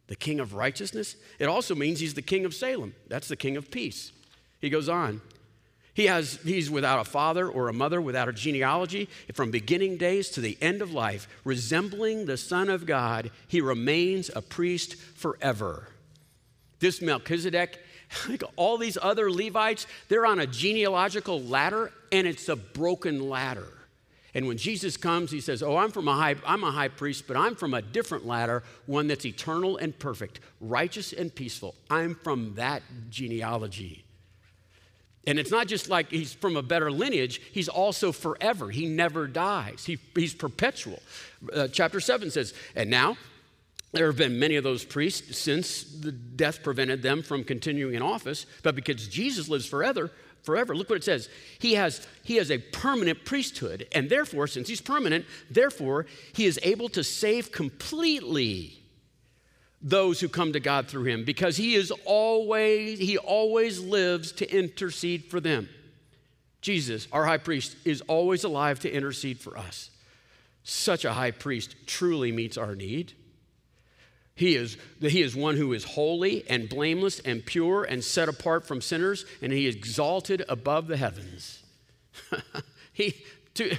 [0.09, 1.15] the king of righteousness.
[1.37, 2.95] It also means he's the king of Salem.
[3.07, 4.11] That's the king of peace.
[4.59, 5.21] He goes on.
[5.99, 9.09] He has, he's without a father or a mother, without a genealogy.
[9.33, 14.31] From beginning days to the end of life, resembling the Son of God, he remains
[14.33, 15.89] a priest forever.
[16.79, 17.79] This Melchizedek,
[18.29, 23.67] like all these other Levites, they're on a genealogical ladder, and it's a broken ladder.
[24.33, 27.25] And when Jesus comes, he says, Oh, I'm from a high, I'm a high priest,
[27.27, 31.75] but I'm from a different ladder, one that's eternal and perfect, righteous and peaceful.
[31.89, 34.05] I'm from that genealogy.
[35.27, 38.69] And it's not just like he's from a better lineage, he's also forever.
[38.69, 41.01] He never dies, he, he's perpetual.
[41.53, 43.17] Uh, chapter 7 says, And now
[43.91, 48.01] there have been many of those priests since the death prevented them from continuing in
[48.01, 50.11] office, but because Jesus lives forever,
[50.43, 50.75] forever.
[50.75, 51.29] Look what it says.
[51.59, 56.59] He has, he has a permanent priesthood, and therefore, since he's permanent, therefore, he is
[56.63, 58.79] able to save completely
[59.81, 64.51] those who come to God through him because he is always he always lives to
[64.57, 65.69] intercede for them.
[66.61, 69.89] Jesus, our high priest, is always alive to intercede for us.
[70.63, 73.13] Such a high priest truly meets our need.
[74.35, 78.65] He is, he is one who is holy and blameless and pure and set apart
[78.65, 81.61] from sinners, and he is exalted above the heavens.
[82.93, 83.15] he,
[83.55, 83.77] to,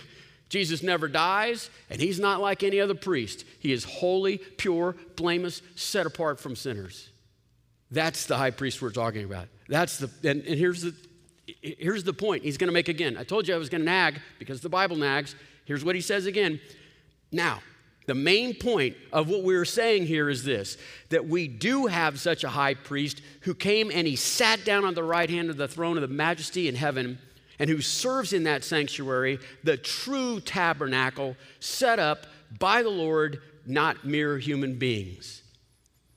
[0.50, 3.44] Jesus never dies, and he's not like any other priest.
[3.60, 7.08] He is holy, pure, blameless, set apart from sinners.
[7.92, 9.46] That's the high priest we're talking about.
[9.68, 10.94] That's the, and, and here's, the,
[11.62, 13.16] here's the point he's going to make again.
[13.16, 15.36] I told you I was going to nag because the Bible nags.
[15.66, 16.60] Here's what he says again.
[17.30, 17.60] Now,
[18.06, 20.76] the main point of what we're saying here is this
[21.10, 24.94] that we do have such a high priest who came and he sat down on
[24.94, 27.20] the right hand of the throne of the majesty in heaven
[27.60, 32.26] and who serves in that sanctuary, the true tabernacle set up
[32.58, 35.42] by the Lord, not mere human beings.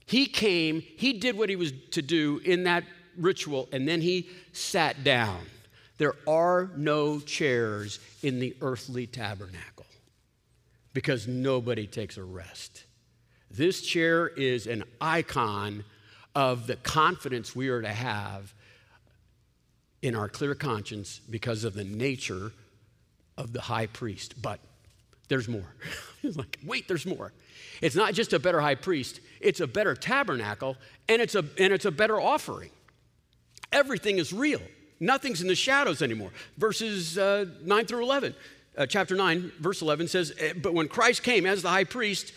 [0.06, 2.86] He came, he did what he was to do in that
[3.17, 5.41] ritual, and then he sat down.
[5.97, 9.86] There are no chairs in the earthly tabernacle
[10.93, 12.86] because nobody takes a rest.
[13.51, 15.84] This chair is an icon
[16.36, 18.53] of the confidence we are to have
[20.04, 22.52] in our clear conscience because of the nature
[23.38, 24.39] of the high priest.
[24.39, 24.60] But
[25.30, 25.74] there's more.
[26.22, 27.32] He's like, wait, there's more.
[27.82, 30.78] It's not just a better high priest, it's a better tabernacle,
[31.10, 32.70] and it's a, and it's a better offering.
[33.72, 34.62] Everything is real.
[35.00, 36.32] Nothing's in the shadows anymore.
[36.58, 38.36] Verses uh, 9 through 11.
[38.78, 42.34] Uh, chapter 9, verse 11 says, eh, But when Christ came as the high priest,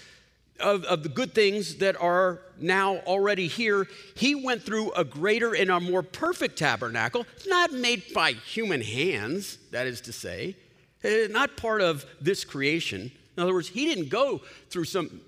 [0.61, 5.55] of, of the good things that are now already here, he went through a greater
[5.55, 10.57] and a more perfect tabernacle, not made by human hands, that is to say,
[11.05, 13.11] eh, not part of this creation.
[13.37, 14.40] In other words, he didn't go
[14.71, 15.21] through some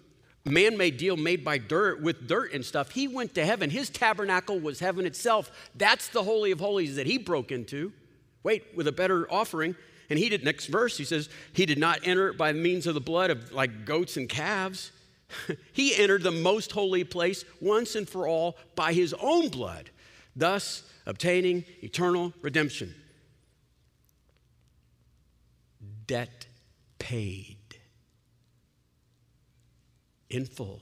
[0.44, 2.90] man made deal made by dirt with dirt and stuff.
[2.90, 3.68] He went to heaven.
[3.68, 5.50] His tabernacle was heaven itself.
[5.74, 7.92] That's the Holy of Holies that he broke into.
[8.42, 9.76] Wait, with a better offering.
[10.08, 13.00] And he did, next verse, he says, he did not enter by means of the
[13.00, 14.90] blood of like goats and calves
[15.72, 19.90] he entered the most holy place once and for all by his own blood,
[20.34, 22.94] thus obtaining eternal redemption.
[26.06, 26.46] Debt
[26.98, 27.56] paid
[30.30, 30.80] in full.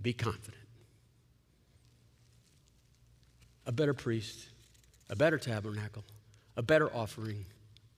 [0.00, 0.54] Be confident.
[3.66, 4.48] A better priest,
[5.10, 6.04] a better tabernacle,
[6.56, 7.44] a better offering,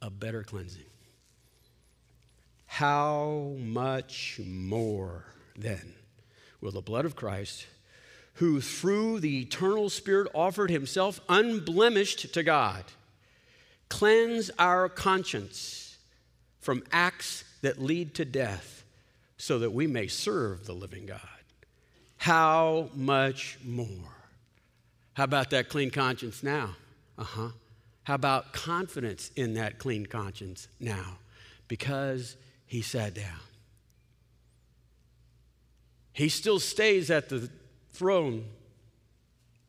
[0.01, 0.87] a better cleansing
[2.69, 5.25] how much more
[5.57, 5.95] then
[6.61, 7.67] will the blood of Christ,
[8.35, 12.85] who through the eternal Spirit offered himself unblemished to God,
[13.89, 15.97] cleanse our conscience
[16.61, 18.85] from acts that lead to death
[19.39, 21.21] so that we may serve the living God?
[22.19, 23.89] How much more?
[25.15, 26.77] How about that clean conscience now?
[27.17, 27.49] Uh huh.
[28.05, 31.19] How about confidence in that clean conscience now?
[31.67, 32.37] Because
[32.69, 33.41] he sat down.
[36.13, 37.51] He still stays at the
[37.93, 38.45] throne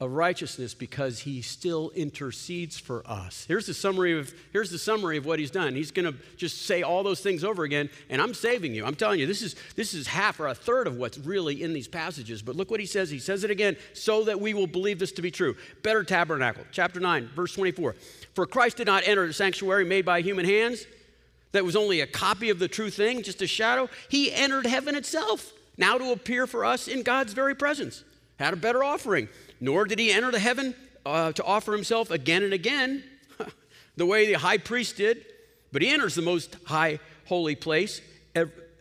[0.01, 3.45] of righteousness because he still intercedes for us.
[3.47, 5.75] Here's the summary of here's the summary of what he's done.
[5.75, 8.85] He's going to just say all those things over again and I'm saving you.
[8.85, 11.73] I'm telling you this is this is half or a third of what's really in
[11.73, 12.41] these passages.
[12.41, 13.09] But look what he says.
[13.09, 15.55] He says it again so that we will believe this to be true.
[15.83, 16.63] Better tabernacle.
[16.71, 17.95] Chapter 9, verse 24.
[18.33, 20.85] For Christ did not enter the sanctuary made by human hands
[21.51, 23.89] that was only a copy of the true thing, just a shadow.
[24.09, 28.03] He entered heaven itself, now to appear for us in God's very presence.
[28.37, 29.29] Had a better offering.
[29.59, 33.03] Nor did he enter the heaven uh, to offer himself again and again,
[33.97, 35.25] the way the high priest did,
[35.71, 38.01] but he enters the most high holy place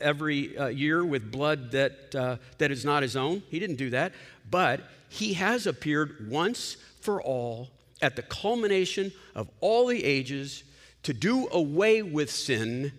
[0.01, 3.43] every uh, year with blood that, uh, that is not his own.
[3.49, 4.13] He didn't do that.
[4.51, 7.69] But he has appeared once for all
[8.01, 10.63] at the culmination of all the ages
[11.03, 12.93] to do away with sin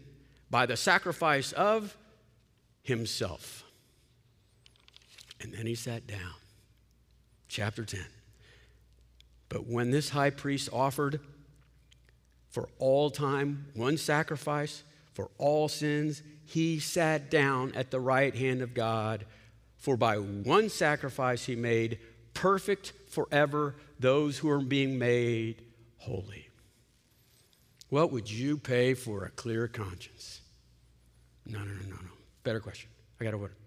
[0.49, 1.95] by the sacrifice of
[2.81, 3.63] himself.
[5.41, 6.33] And then he sat down.
[7.47, 8.05] Chapter 10.
[9.47, 11.19] But when this high priest offered
[12.49, 14.83] for all time one sacrifice
[15.13, 19.25] for all sins, he sat down at the right hand of God.
[19.77, 21.99] For by one sacrifice he made
[22.33, 25.63] perfect forever those who are being made
[25.97, 26.48] holy.
[27.89, 30.41] What would you pay for a clear conscience?
[31.45, 32.11] No, no, no, no, no.
[32.43, 32.89] Better question.
[33.19, 33.57] I got to order.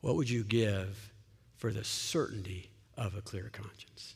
[0.00, 1.12] What would you give
[1.56, 4.14] for the certainty of a clear conscience?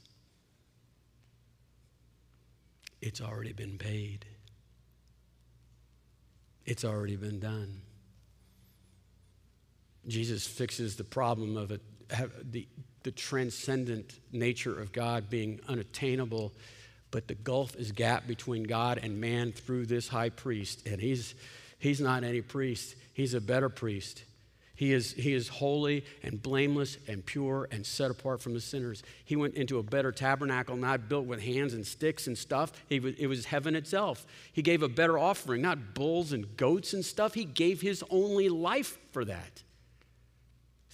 [3.00, 4.26] It's already been paid.
[6.64, 7.80] It's already been done.
[10.06, 11.80] Jesus fixes the problem of it,
[12.50, 12.68] the,
[13.02, 16.52] the transcendent nature of God being unattainable,
[17.12, 20.84] but the gulf is gap between God and man through this high priest.
[20.86, 21.36] And he's,
[21.78, 24.24] he's not any priest, he's a better priest.
[24.74, 29.04] He is, he is holy and blameless and pure and set apart from the sinners.
[29.24, 32.72] He went into a better tabernacle, not built with hands and sticks and stuff.
[32.90, 34.26] Was, it was heaven itself.
[34.52, 37.34] He gave a better offering, not bulls and goats and stuff.
[37.34, 39.62] He gave his only life for that.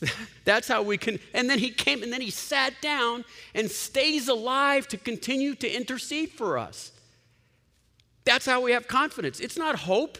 [0.44, 1.18] That's how we can.
[1.34, 5.68] And then he came and then he sat down and stays alive to continue to
[5.68, 6.92] intercede for us.
[8.24, 9.40] That's how we have confidence.
[9.40, 10.18] It's not hope,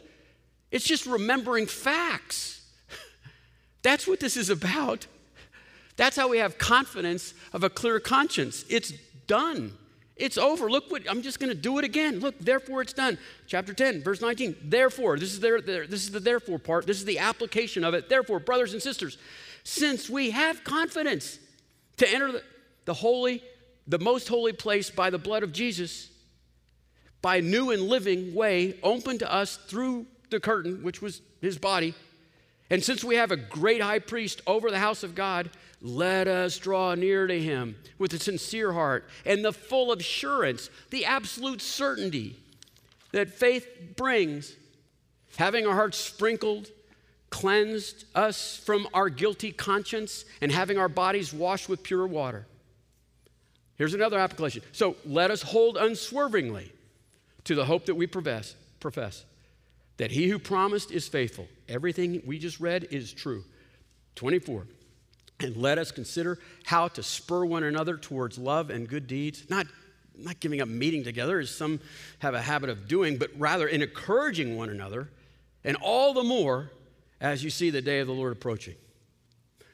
[0.71, 2.63] it's just remembering facts.
[3.83, 5.07] That's what this is about.
[5.97, 8.65] That's how we have confidence of a clear conscience.
[8.69, 8.93] It's
[9.27, 9.77] done.
[10.19, 10.71] It's over.
[10.71, 12.21] Look what I'm just going to do it again.
[12.21, 13.19] Look, therefore it's done.
[13.47, 14.57] Chapter 10, verse 19.
[14.65, 16.87] Therefore, this is there, this is the therefore part.
[16.87, 18.09] This is the application of it.
[18.09, 19.19] Therefore, brothers and sisters,
[19.65, 21.39] since we have confidence
[21.99, 22.43] to enter the,
[22.85, 23.43] the holy,
[23.87, 26.11] the most holy place by the blood of Jesus,
[27.21, 31.59] by a new and living way open to us through the curtain, which was his
[31.59, 31.95] body,
[32.71, 36.59] and since we have a great high priest over the house of God, let us
[36.59, 42.37] draw near to him with a sincere heart and the full assurance, the absolute certainty
[43.13, 43.67] that faith
[43.97, 44.55] brings,
[45.37, 46.69] having our hearts sprinkled,
[47.31, 52.47] cleansed us from our guilty conscience, and having our bodies washed with pure water.
[53.77, 54.63] Here's another application.
[54.73, 56.73] So let us hold unswervingly
[57.45, 58.55] to the hope that we profess.
[58.81, 59.25] profess
[59.99, 61.47] that he who promised is faithful.
[61.69, 63.45] Everything we just read is true.
[64.15, 64.67] 24.
[65.41, 69.67] And let us consider how to spur one another towards love and good deeds, not,
[70.17, 71.81] not giving up meeting together, as some
[72.21, 75.11] have a habit of doing, but rather in encouraging one another,
[75.63, 76.71] and all the more
[77.21, 78.75] as you see the day of the Lord approaching.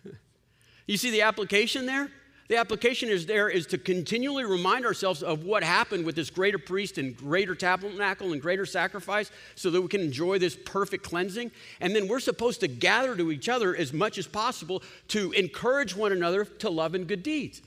[0.87, 2.11] you see the application there?
[2.49, 6.59] The application is there is to continually remind ourselves of what happened with this greater
[6.59, 11.51] priest and greater tabernacle and greater sacrifice so that we can enjoy this perfect cleansing.
[11.81, 15.97] And then we're supposed to gather to each other as much as possible to encourage
[15.97, 17.63] one another to love and good deeds.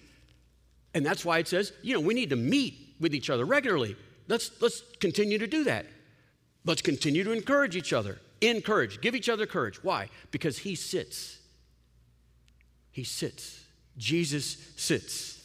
[0.94, 3.96] And that's why it says, you know, we need to meet with each other regularly.
[4.28, 5.88] Let's, let's continue to do that.
[6.66, 8.20] Let's continue to encourage each other.
[8.42, 9.84] Encourage, give each other courage.
[9.84, 10.10] Why?
[10.32, 11.40] Because he sits.
[12.92, 13.64] He sits
[13.98, 15.44] Jesus sits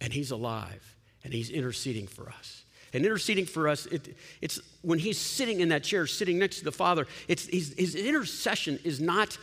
[0.00, 2.64] and he's alive and he's interceding for us.
[2.92, 6.64] And interceding for us, it, it's when he's sitting in that chair, sitting next to
[6.64, 9.36] the Father, it's, his, intercession is not,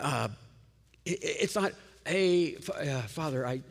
[0.00, 0.28] uh,
[1.04, 1.72] it, it's not,
[2.04, 3.62] hey, uh, Father, I,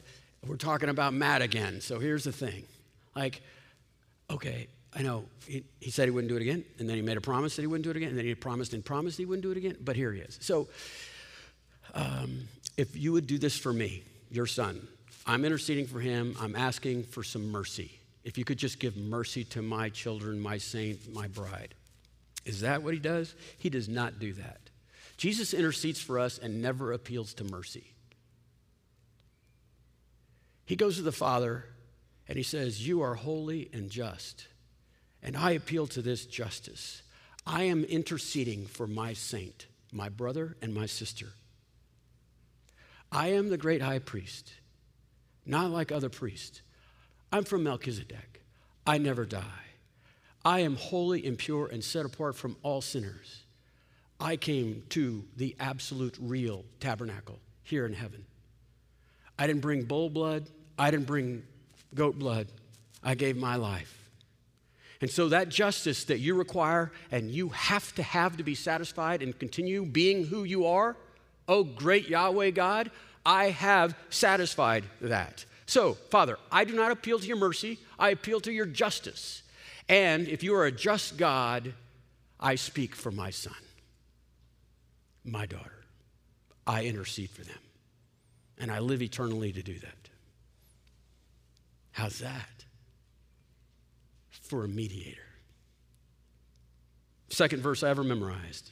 [0.48, 1.82] we're talking about Matt again.
[1.82, 2.64] So here's the thing.
[3.14, 3.42] Like,
[4.30, 7.18] okay, I know he, he, said he wouldn't do it again, and then he made
[7.18, 9.26] a promise that he wouldn't do it again, and then he promised and promised he
[9.26, 10.38] wouldn't do it again, but here he is.
[10.42, 10.68] So
[11.94, 12.48] um,
[12.78, 14.88] if you would do this for me, your son,
[15.26, 18.00] I'm interceding for him, I'm asking for some mercy.
[18.24, 21.76] If you could just give mercy to my children, my saint, my bride.
[22.46, 23.36] Is that what he does?
[23.58, 24.60] He does not do that.
[25.18, 27.92] Jesus intercedes for us and never appeals to mercy.
[30.66, 31.66] He goes to the Father
[32.28, 34.48] and he says, You are holy and just,
[35.22, 37.02] and I appeal to this justice.
[37.46, 41.28] I am interceding for my saint, my brother, and my sister.
[43.12, 44.54] I am the great high priest,
[45.46, 46.62] not like other priests.
[47.32, 48.42] I'm from Melchizedek.
[48.86, 49.66] I never die.
[50.46, 53.44] I am holy and pure and set apart from all sinners.
[54.20, 58.26] I came to the absolute real tabernacle here in heaven.
[59.38, 61.44] I didn't bring bull blood, I didn't bring
[61.94, 62.48] goat blood.
[63.04, 63.99] I gave my life.
[65.02, 69.22] And so that justice that you require and you have to have to be satisfied
[69.22, 70.98] and continue being who you are,
[71.48, 72.92] oh great Yahweh God,
[73.26, 75.46] I have satisfied that.
[75.66, 79.44] So, Father, I do not appeal to your mercy, I appeal to your justice.
[79.88, 81.74] And if you are a just God,
[82.40, 83.54] I speak for my son,
[85.24, 85.80] my daughter.
[86.66, 87.58] I intercede for them.
[88.60, 90.10] And I live eternally to do that.
[91.92, 92.66] How's that?
[94.50, 95.22] For a mediator.
[97.30, 98.72] Second verse I ever memorized.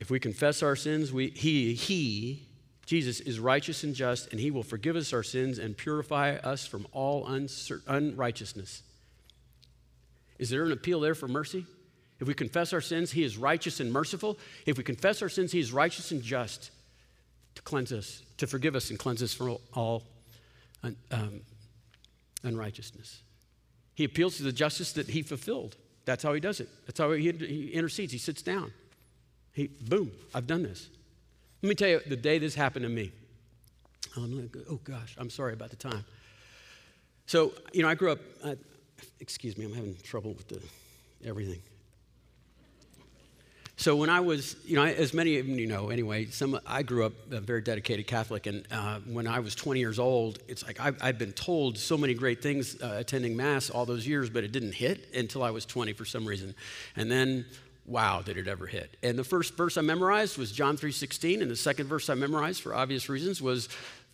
[0.00, 2.48] If we confess our sins, we, he, he,
[2.86, 6.66] Jesus, is righteous and just, and he will forgive us our sins and purify us
[6.66, 8.82] from all unrighteousness.
[10.38, 11.66] Is there an appeal there for mercy?
[12.18, 14.38] If we confess our sins, he is righteous and merciful.
[14.64, 16.70] If we confess our sins, he is righteous and just
[17.56, 20.04] to cleanse us, to forgive us and cleanse us from all
[21.10, 21.42] um,
[22.42, 23.20] unrighteousness.
[24.00, 25.76] He appeals to the justice that he fulfilled.
[26.06, 26.70] That's how he does it.
[26.86, 28.10] That's how he, he intercedes.
[28.12, 28.72] He sits down.
[29.52, 30.88] He, boom, I've done this.
[31.60, 33.12] Let me tell you the day this happened to me.
[34.16, 36.02] Like, oh gosh, I'm sorry about the time.
[37.26, 38.54] So, you know, I grew up, uh,
[39.20, 40.62] excuse me, I'm having trouble with the
[41.22, 41.60] everything.
[43.80, 47.06] So when I was, you know, as many of you know, anyway, some I grew
[47.06, 50.78] up a very dedicated Catholic, and uh, when I was 20 years old, it's like
[50.78, 54.44] i had been told so many great things uh, attending Mass all those years, but
[54.44, 56.54] it didn't hit until I was 20 for some reason,
[56.94, 57.46] and then.
[57.86, 58.96] Wow, did it ever hit?
[59.02, 62.60] And the first verse I memorized was John 3:16, and the second verse I memorized
[62.60, 63.68] for obvious reasons was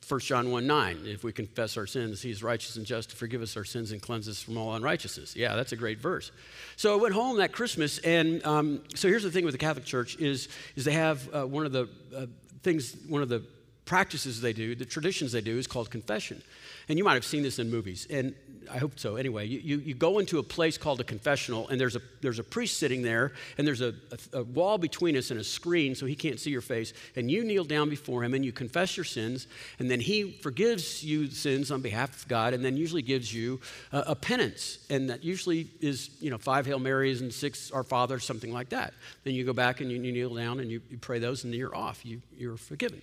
[0.08, 3.16] 1 John 1 9, if we confess our sins, he is righteous and just to
[3.16, 5.34] forgive us our sins and cleanse us from all unrighteousness.
[5.34, 6.30] Yeah, that's a great verse.
[6.76, 9.84] So I went home that Christmas, and um, so here's the thing with the Catholic
[9.84, 12.26] Church is, is they have uh, one of the uh,
[12.62, 13.42] things, one of the
[13.84, 16.42] practices they do, the traditions they do is called confession.
[16.88, 18.34] And you might have seen this in movies, and
[18.70, 19.16] I hope so.
[19.16, 22.38] Anyway, you, you, you go into a place called a confessional, and there's a, there's
[22.38, 23.94] a priest sitting there, and there's a,
[24.32, 26.92] a, a wall between us and a screen so he can't see your face.
[27.14, 29.46] And you kneel down before him and you confess your sins,
[29.78, 33.60] and then he forgives you sins on behalf of God, and then usually gives you
[33.92, 34.78] a, a penance.
[34.90, 38.70] And that usually is, you know, five Hail Marys and six Our Father, something like
[38.70, 38.94] that.
[39.24, 41.52] Then you go back and you, you kneel down and you, you pray those, and
[41.52, 42.04] then you're off.
[42.04, 43.02] You, you're forgiven.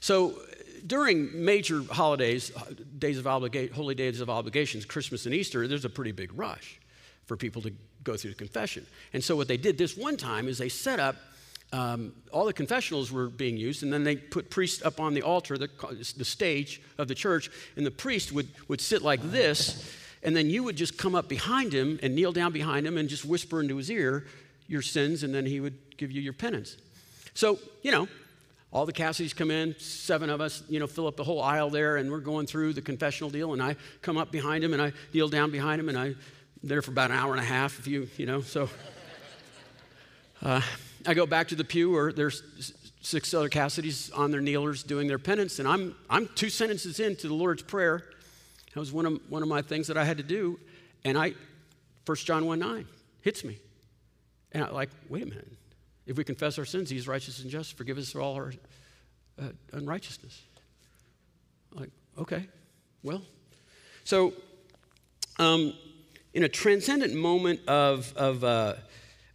[0.00, 0.34] So
[0.86, 2.50] during major holidays,
[2.98, 6.78] days of holy days of obligations, Christmas and Easter, there's a pretty big rush
[7.26, 7.72] for people to
[8.02, 8.86] go through the confession.
[9.12, 11.16] And so what they did this one time is they set up
[11.72, 15.22] um, all the confessionals were being used, and then they put priests up on the
[15.22, 15.68] altar, the,
[16.16, 20.48] the stage of the church, and the priest would, would sit like this, and then
[20.48, 23.60] you would just come up behind him and kneel down behind him and just whisper
[23.60, 24.26] into his ear
[24.68, 26.76] your sins, and then he would give you your penance.
[27.34, 28.08] So, you know,
[28.72, 31.70] all the Cassidys come in, seven of us, you know, fill up the whole aisle
[31.70, 33.52] there, and we're going through the confessional deal.
[33.52, 36.16] And I come up behind him and I kneel down behind him, and I'm
[36.62, 38.68] there for about an hour and a half, if you, you know, so.
[40.42, 40.60] Uh,
[41.06, 42.42] I go back to the pew where there's
[43.00, 47.28] six other Cassidys on their kneelers doing their penance, and I'm, I'm two sentences into
[47.28, 48.02] the Lord's Prayer.
[48.74, 50.58] That was one of, one of my things that I had to do.
[51.04, 51.34] And I,
[52.04, 52.86] 1 John 1 9,
[53.22, 53.58] hits me.
[54.52, 55.48] And I'm like, wait a minute.
[56.06, 58.52] If we confess our sins, He's righteous and just, forgive us for all our
[59.40, 60.42] uh, unrighteousness.
[61.74, 62.46] Like, okay,
[63.02, 63.22] well.
[64.04, 64.32] So,
[65.38, 65.74] um,
[66.32, 68.74] in a transcendent moment of, of, uh,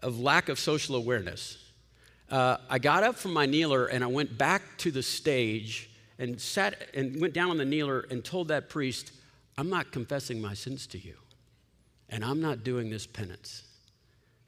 [0.01, 1.57] of lack of social awareness,
[2.29, 6.39] uh, I got up from my kneeler and I went back to the stage and
[6.39, 9.11] sat and went down on the kneeler and told that priest,
[9.57, 11.15] I'm not confessing my sins to you,
[12.09, 13.63] and I'm not doing this penance.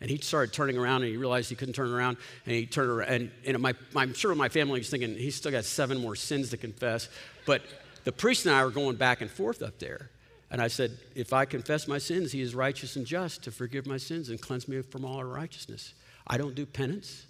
[0.02, 2.18] And he started turning around and he realized he couldn't turn around.
[2.46, 3.10] And he turned around.
[3.10, 6.50] And, and my, I'm sure my family was thinking, he's still got seven more sins
[6.50, 7.08] to confess.
[7.46, 7.62] But
[8.04, 10.10] the priest and I were going back and forth up there.
[10.52, 13.88] And I said, If I confess my sins, he is righteous and just to forgive
[13.88, 15.94] my sins and cleanse me from all unrighteousness.
[16.28, 17.26] I don't do penance.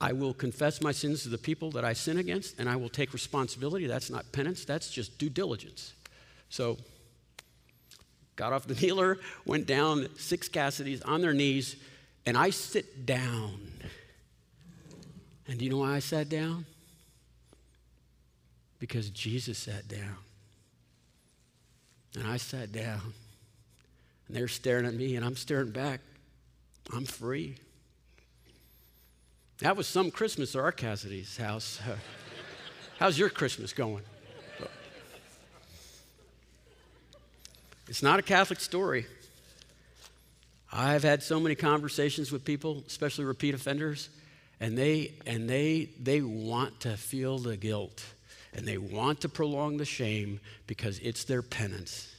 [0.00, 2.88] I will confess my sins to the people that I sin against, and I will
[2.88, 3.86] take responsibility.
[3.86, 5.94] That's not penance, that's just due diligence.
[6.48, 6.78] So,
[8.36, 11.76] got off the kneeler, went down, six Cassidys on their knees,
[12.26, 13.60] and I sit down.
[15.46, 16.64] And do you know why I sat down?
[18.78, 20.16] Because Jesus sat down.
[22.18, 23.12] And I sat down.
[24.26, 26.00] And they're staring at me, and I'm staring back.
[26.94, 27.56] I'm free.
[29.58, 31.78] That was some Christmas at our Cassidy's house.
[32.98, 34.02] How's your Christmas going?
[37.86, 39.06] It's not a Catholic story.
[40.76, 44.10] I've had so many conversations with people, especially repeat offenders,
[44.58, 48.04] and they and they they want to feel the guilt
[48.54, 52.10] and they want to prolong the shame because it's their penance.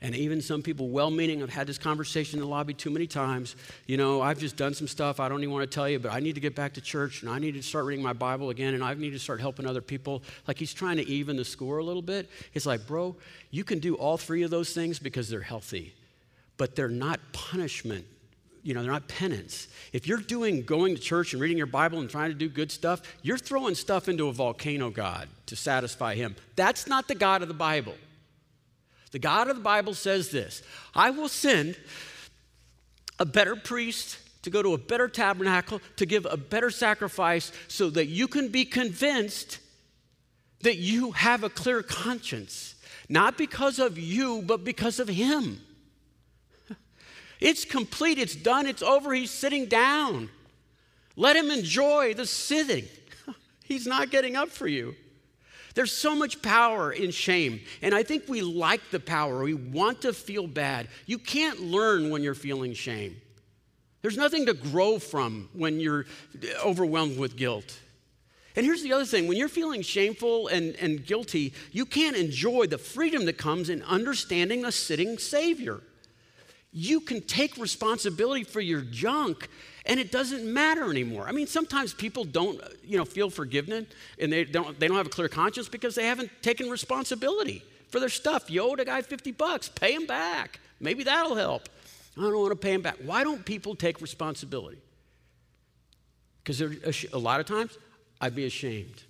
[0.00, 3.06] And even some people, well meaning, have had this conversation in the lobby too many
[3.06, 3.56] times.
[3.86, 6.12] You know, I've just done some stuff I don't even want to tell you, but
[6.12, 8.50] I need to get back to church and I need to start reading my Bible
[8.50, 10.22] again and I need to start helping other people.
[10.46, 12.28] Like he's trying to even the score a little bit.
[12.52, 13.16] It's like, bro,
[13.50, 15.94] you can do all three of those things because they're healthy,
[16.56, 18.06] but they're not punishment
[18.64, 19.68] you know, they're not penance.
[19.92, 22.72] If you're doing going to church and reading your Bible and trying to do good
[22.72, 26.34] stuff, you're throwing stuff into a volcano God to satisfy him.
[26.56, 27.94] That's not the God of the Bible.
[29.10, 30.62] The God of the Bible says this
[30.94, 31.76] I will send
[33.20, 37.90] a better priest to go to a better tabernacle, to give a better sacrifice, so
[37.90, 39.58] that you can be convinced
[40.62, 42.74] that you have a clear conscience,
[43.10, 45.60] not because of you, but because of Him.
[47.40, 49.12] It's complete, it's done, it's over.
[49.12, 50.30] He's sitting down.
[51.16, 52.84] Let Him enjoy the sitting.
[53.64, 54.94] He's not getting up for you.
[55.74, 57.60] There's so much power in shame.
[57.82, 59.42] And I think we like the power.
[59.42, 60.88] We want to feel bad.
[61.06, 63.16] You can't learn when you're feeling shame.
[64.02, 66.06] There's nothing to grow from when you're
[66.64, 67.80] overwhelmed with guilt.
[68.56, 72.66] And here's the other thing when you're feeling shameful and, and guilty, you can't enjoy
[72.66, 75.80] the freedom that comes in understanding a sitting Savior.
[76.74, 79.48] You can take responsibility for your junk
[79.86, 81.28] and it doesn't matter anymore.
[81.28, 83.86] I mean, sometimes people don't, uh, you know, feel forgiven
[84.18, 88.00] and they don't, they don't have a clear conscience because they haven't taken responsibility for
[88.00, 88.50] their stuff.
[88.50, 90.58] You owed a guy 50 bucks, pay him back.
[90.80, 91.68] Maybe that'll help.
[92.16, 92.96] I don't want to pay him back.
[93.04, 94.78] Why don't people take responsibility?
[96.42, 96.60] Because
[97.12, 97.78] a lot of times
[98.20, 99.04] I'd be ashamed.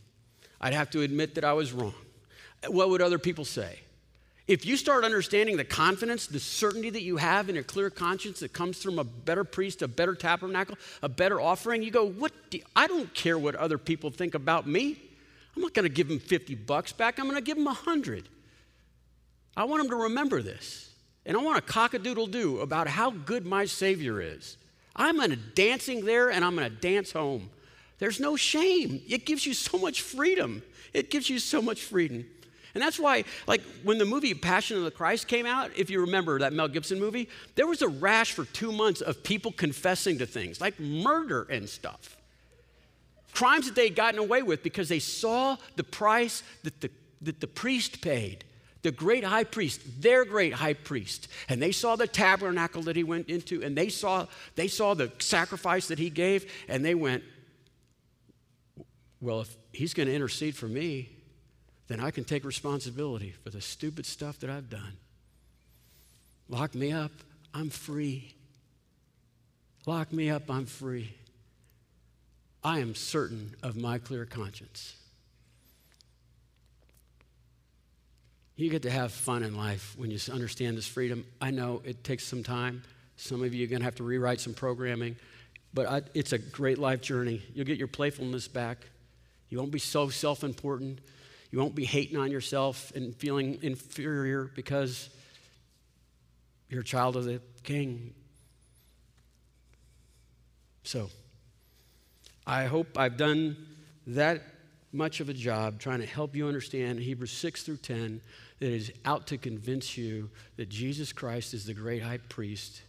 [0.60, 1.94] I'd have to admit that I was wrong.
[2.68, 3.80] What would other people say?
[4.46, 8.40] If you start understanding the confidence, the certainty that you have in a clear conscience
[8.40, 12.32] that comes from a better priest, a better tabernacle, a better offering, you go, "What?
[12.50, 14.98] Do I don't care what other people think about me.
[15.56, 17.18] I'm not going to give them 50 bucks back.
[17.18, 18.28] I'm going to give them 100.
[19.56, 20.90] I want them to remember this.
[21.26, 24.58] And I want a cock-a-doodle do about how good my Savior is.
[24.96, 27.50] I'm going to dancing there and I'm going to dance home.
[27.98, 29.00] There's no shame.
[29.08, 30.62] It gives you so much freedom.
[30.92, 32.26] It gives you so much freedom.
[32.74, 36.00] And that's why, like, when the movie Passion of the Christ came out, if you
[36.00, 40.18] remember that Mel Gibson movie, there was a rash for two months of people confessing
[40.18, 42.16] to things like murder and stuff.
[43.32, 46.90] Crimes that they had gotten away with because they saw the price that the,
[47.22, 48.44] that the priest paid
[48.84, 53.02] the great high priest, their great high priest, and they saw the tabernacle that he
[53.02, 57.24] went into, and they saw, they saw the sacrifice that he gave, and they went,
[59.22, 61.13] Well, if he's going to intercede for me,
[61.88, 64.96] then I can take responsibility for the stupid stuff that I've done.
[66.48, 67.12] Lock me up,
[67.52, 68.34] I'm free.
[69.86, 71.14] Lock me up, I'm free.
[72.62, 74.96] I am certain of my clear conscience.
[78.56, 81.26] You get to have fun in life when you understand this freedom.
[81.40, 82.82] I know it takes some time.
[83.16, 85.16] Some of you are going to have to rewrite some programming,
[85.72, 87.42] but I, it's a great life journey.
[87.52, 88.78] You'll get your playfulness back.
[89.50, 91.00] You won't be so self important.
[91.54, 95.08] You won't be hating on yourself and feeling inferior because
[96.68, 98.12] you're a child of the king.
[100.82, 101.10] So,
[102.44, 103.56] I hope I've done
[104.08, 104.42] that
[104.90, 108.20] much of a job trying to help you understand Hebrews 6 through 10
[108.58, 112.82] that is out to convince you that Jesus Christ is the great high priest,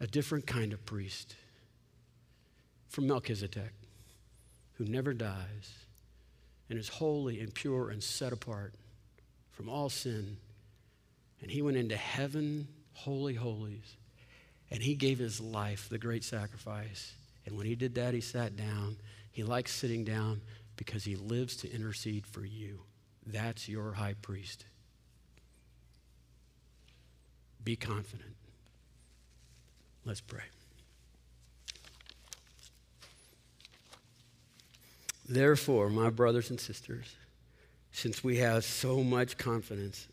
[0.00, 1.34] a different kind of priest
[2.88, 3.77] from Melchizedek
[4.78, 5.74] who never dies
[6.70, 8.74] and is holy and pure and set apart
[9.50, 10.36] from all sin.
[11.42, 13.96] And he went into heaven, holy holies,
[14.70, 17.14] and he gave his life, the great sacrifice.
[17.44, 18.96] And when he did that, he sat down.
[19.32, 20.40] He likes sitting down
[20.76, 22.80] because he lives to intercede for you.
[23.26, 24.64] That's your high priest.
[27.64, 28.36] Be confident.
[30.04, 30.44] Let's pray.
[35.28, 37.14] Therefore, my brothers and sisters,
[37.92, 40.08] since we have so much confidence,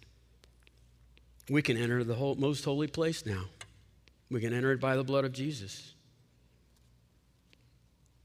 [1.49, 3.45] we can enter the whole, most holy place now.
[4.29, 5.93] We can enter it by the blood of Jesus.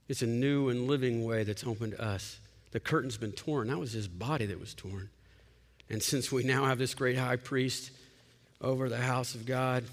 [0.09, 2.41] It's a new and living way that's open to us.
[2.73, 3.69] The curtain's been torn.
[3.69, 5.11] That was his body that was torn.
[5.89, 7.93] And since we now have this great high priest
[8.61, 9.85] over the house of God,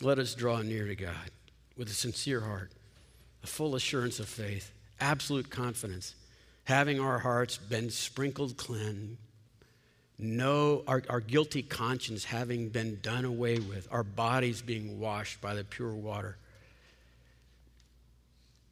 [0.00, 1.30] let us draw near to God
[1.76, 2.70] with a sincere heart,
[3.42, 6.14] a full assurance of faith absolute confidence,
[6.64, 9.18] having our hearts been sprinkled clean,
[10.18, 15.54] no, our, our guilty conscience having been done away with, our bodies being washed by
[15.54, 16.38] the pure water.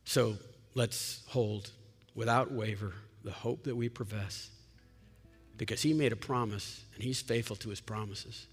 [0.05, 0.37] So
[0.75, 1.71] let's hold
[2.15, 2.93] without waver
[3.25, 4.51] the hope that we profess.
[5.57, 8.47] because he made a promise and he's faithful to his promises.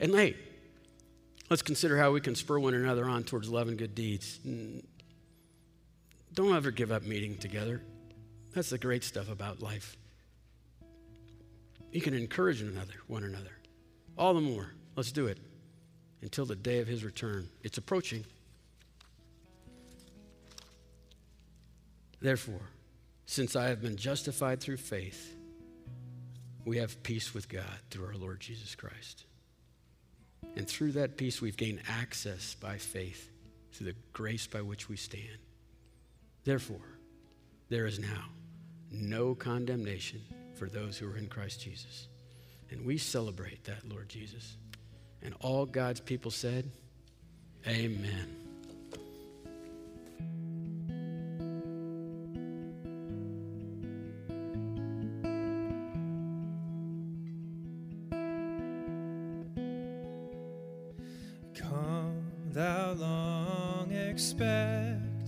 [0.00, 0.36] And hey,
[1.50, 4.38] let's consider how we can spur one another on towards love and good deeds.
[6.34, 7.82] Don't ever give up meeting together.
[8.54, 9.96] That's the great stuff about life.
[11.90, 13.58] You can encourage another, one another.
[14.16, 14.72] All the more.
[14.96, 15.38] Let's do it
[16.22, 17.48] until the day of his return.
[17.62, 18.24] It's approaching.
[22.20, 22.70] Therefore,
[23.26, 25.34] since I have been justified through faith,
[26.64, 29.24] we have peace with God through our Lord Jesus Christ.
[30.56, 33.30] And through that peace, we've gained access by faith
[33.76, 35.38] to the grace by which we stand.
[36.44, 36.98] Therefore,
[37.68, 38.24] there is now
[38.90, 40.20] no condemnation
[40.54, 42.08] for those who are in Christ Jesus.
[42.70, 44.56] And we celebrate that, Lord Jesus.
[45.22, 46.70] And all God's people said,
[47.66, 48.36] Amen.
[61.54, 63.92] Come, thou long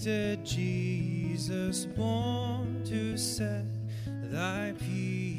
[0.04, 3.64] expected Jesus, born to set
[4.06, 5.33] thy people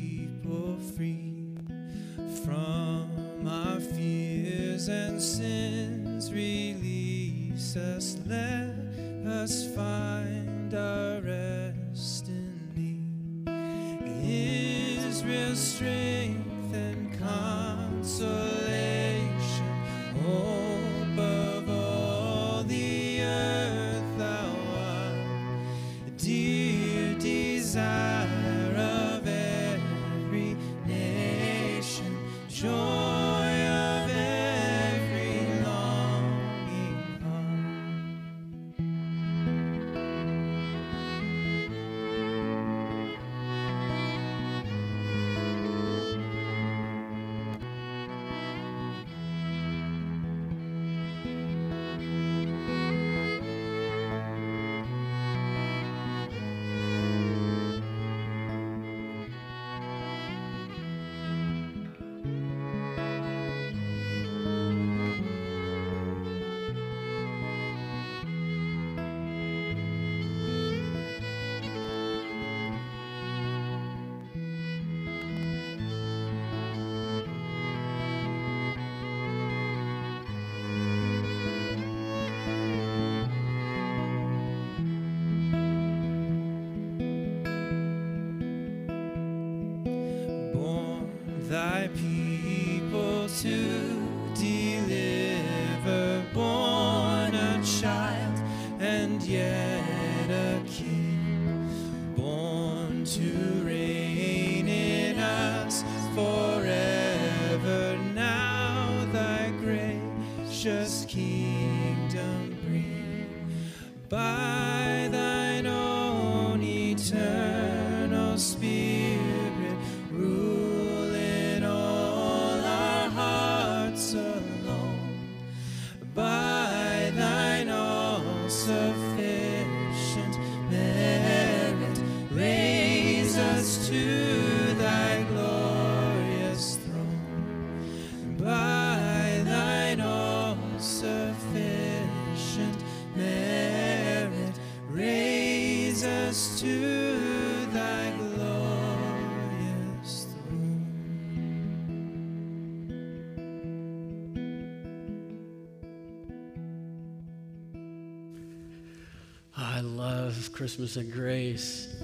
[160.66, 161.96] Christmas and grace.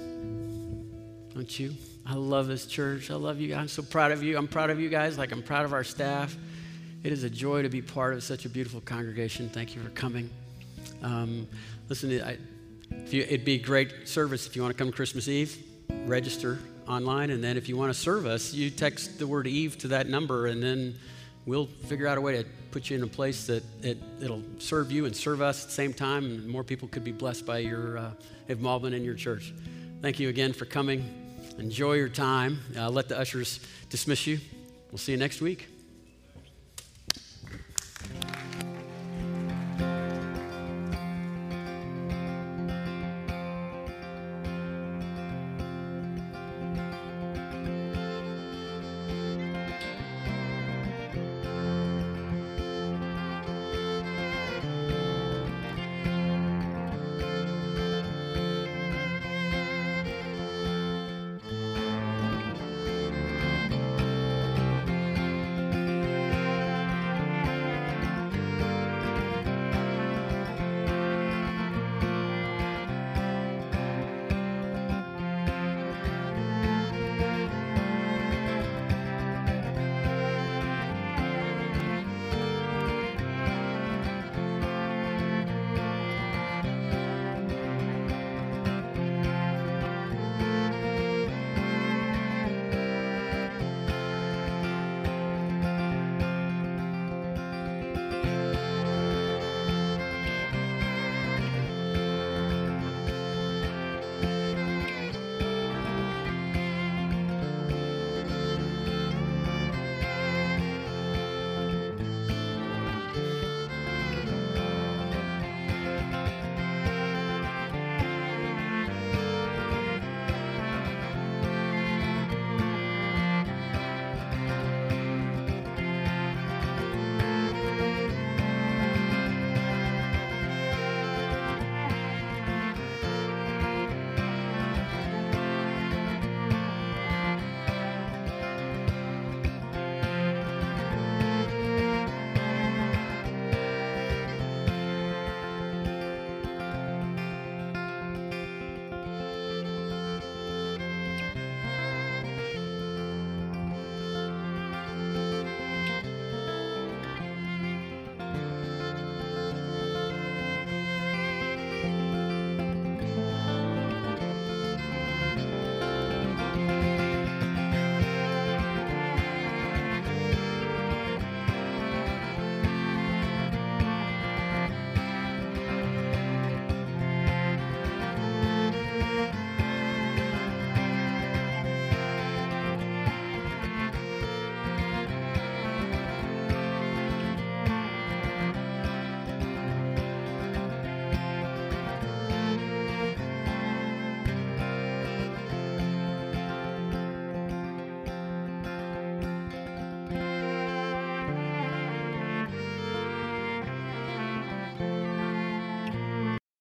[1.34, 1.74] Don't you?
[2.06, 3.10] I love this church.
[3.10, 3.56] I love you.
[3.56, 4.38] I'm so proud of you.
[4.38, 6.36] I'm proud of you guys, like I'm proud of our staff.
[7.02, 9.48] It is a joy to be part of such a beautiful congregation.
[9.48, 10.30] Thank you for coming.
[11.02, 11.48] Um,
[11.88, 12.38] listen, I,
[13.08, 15.58] you, it'd be a great service if you want to come Christmas Eve.
[16.06, 19.76] Register online, and then if you want to serve us, you text the word Eve
[19.78, 20.94] to that number, and then
[21.46, 24.90] we'll figure out a way to put you in a place that it, it'll serve
[24.90, 27.58] you and serve us at the same time, and more people could be blessed by
[27.58, 28.10] your uh,
[28.48, 29.52] involvement in your church.
[30.00, 31.04] Thank you again for coming.
[31.58, 32.60] Enjoy your time.
[32.76, 34.38] Uh, let the ushers dismiss you.
[34.90, 35.71] We'll see you next week.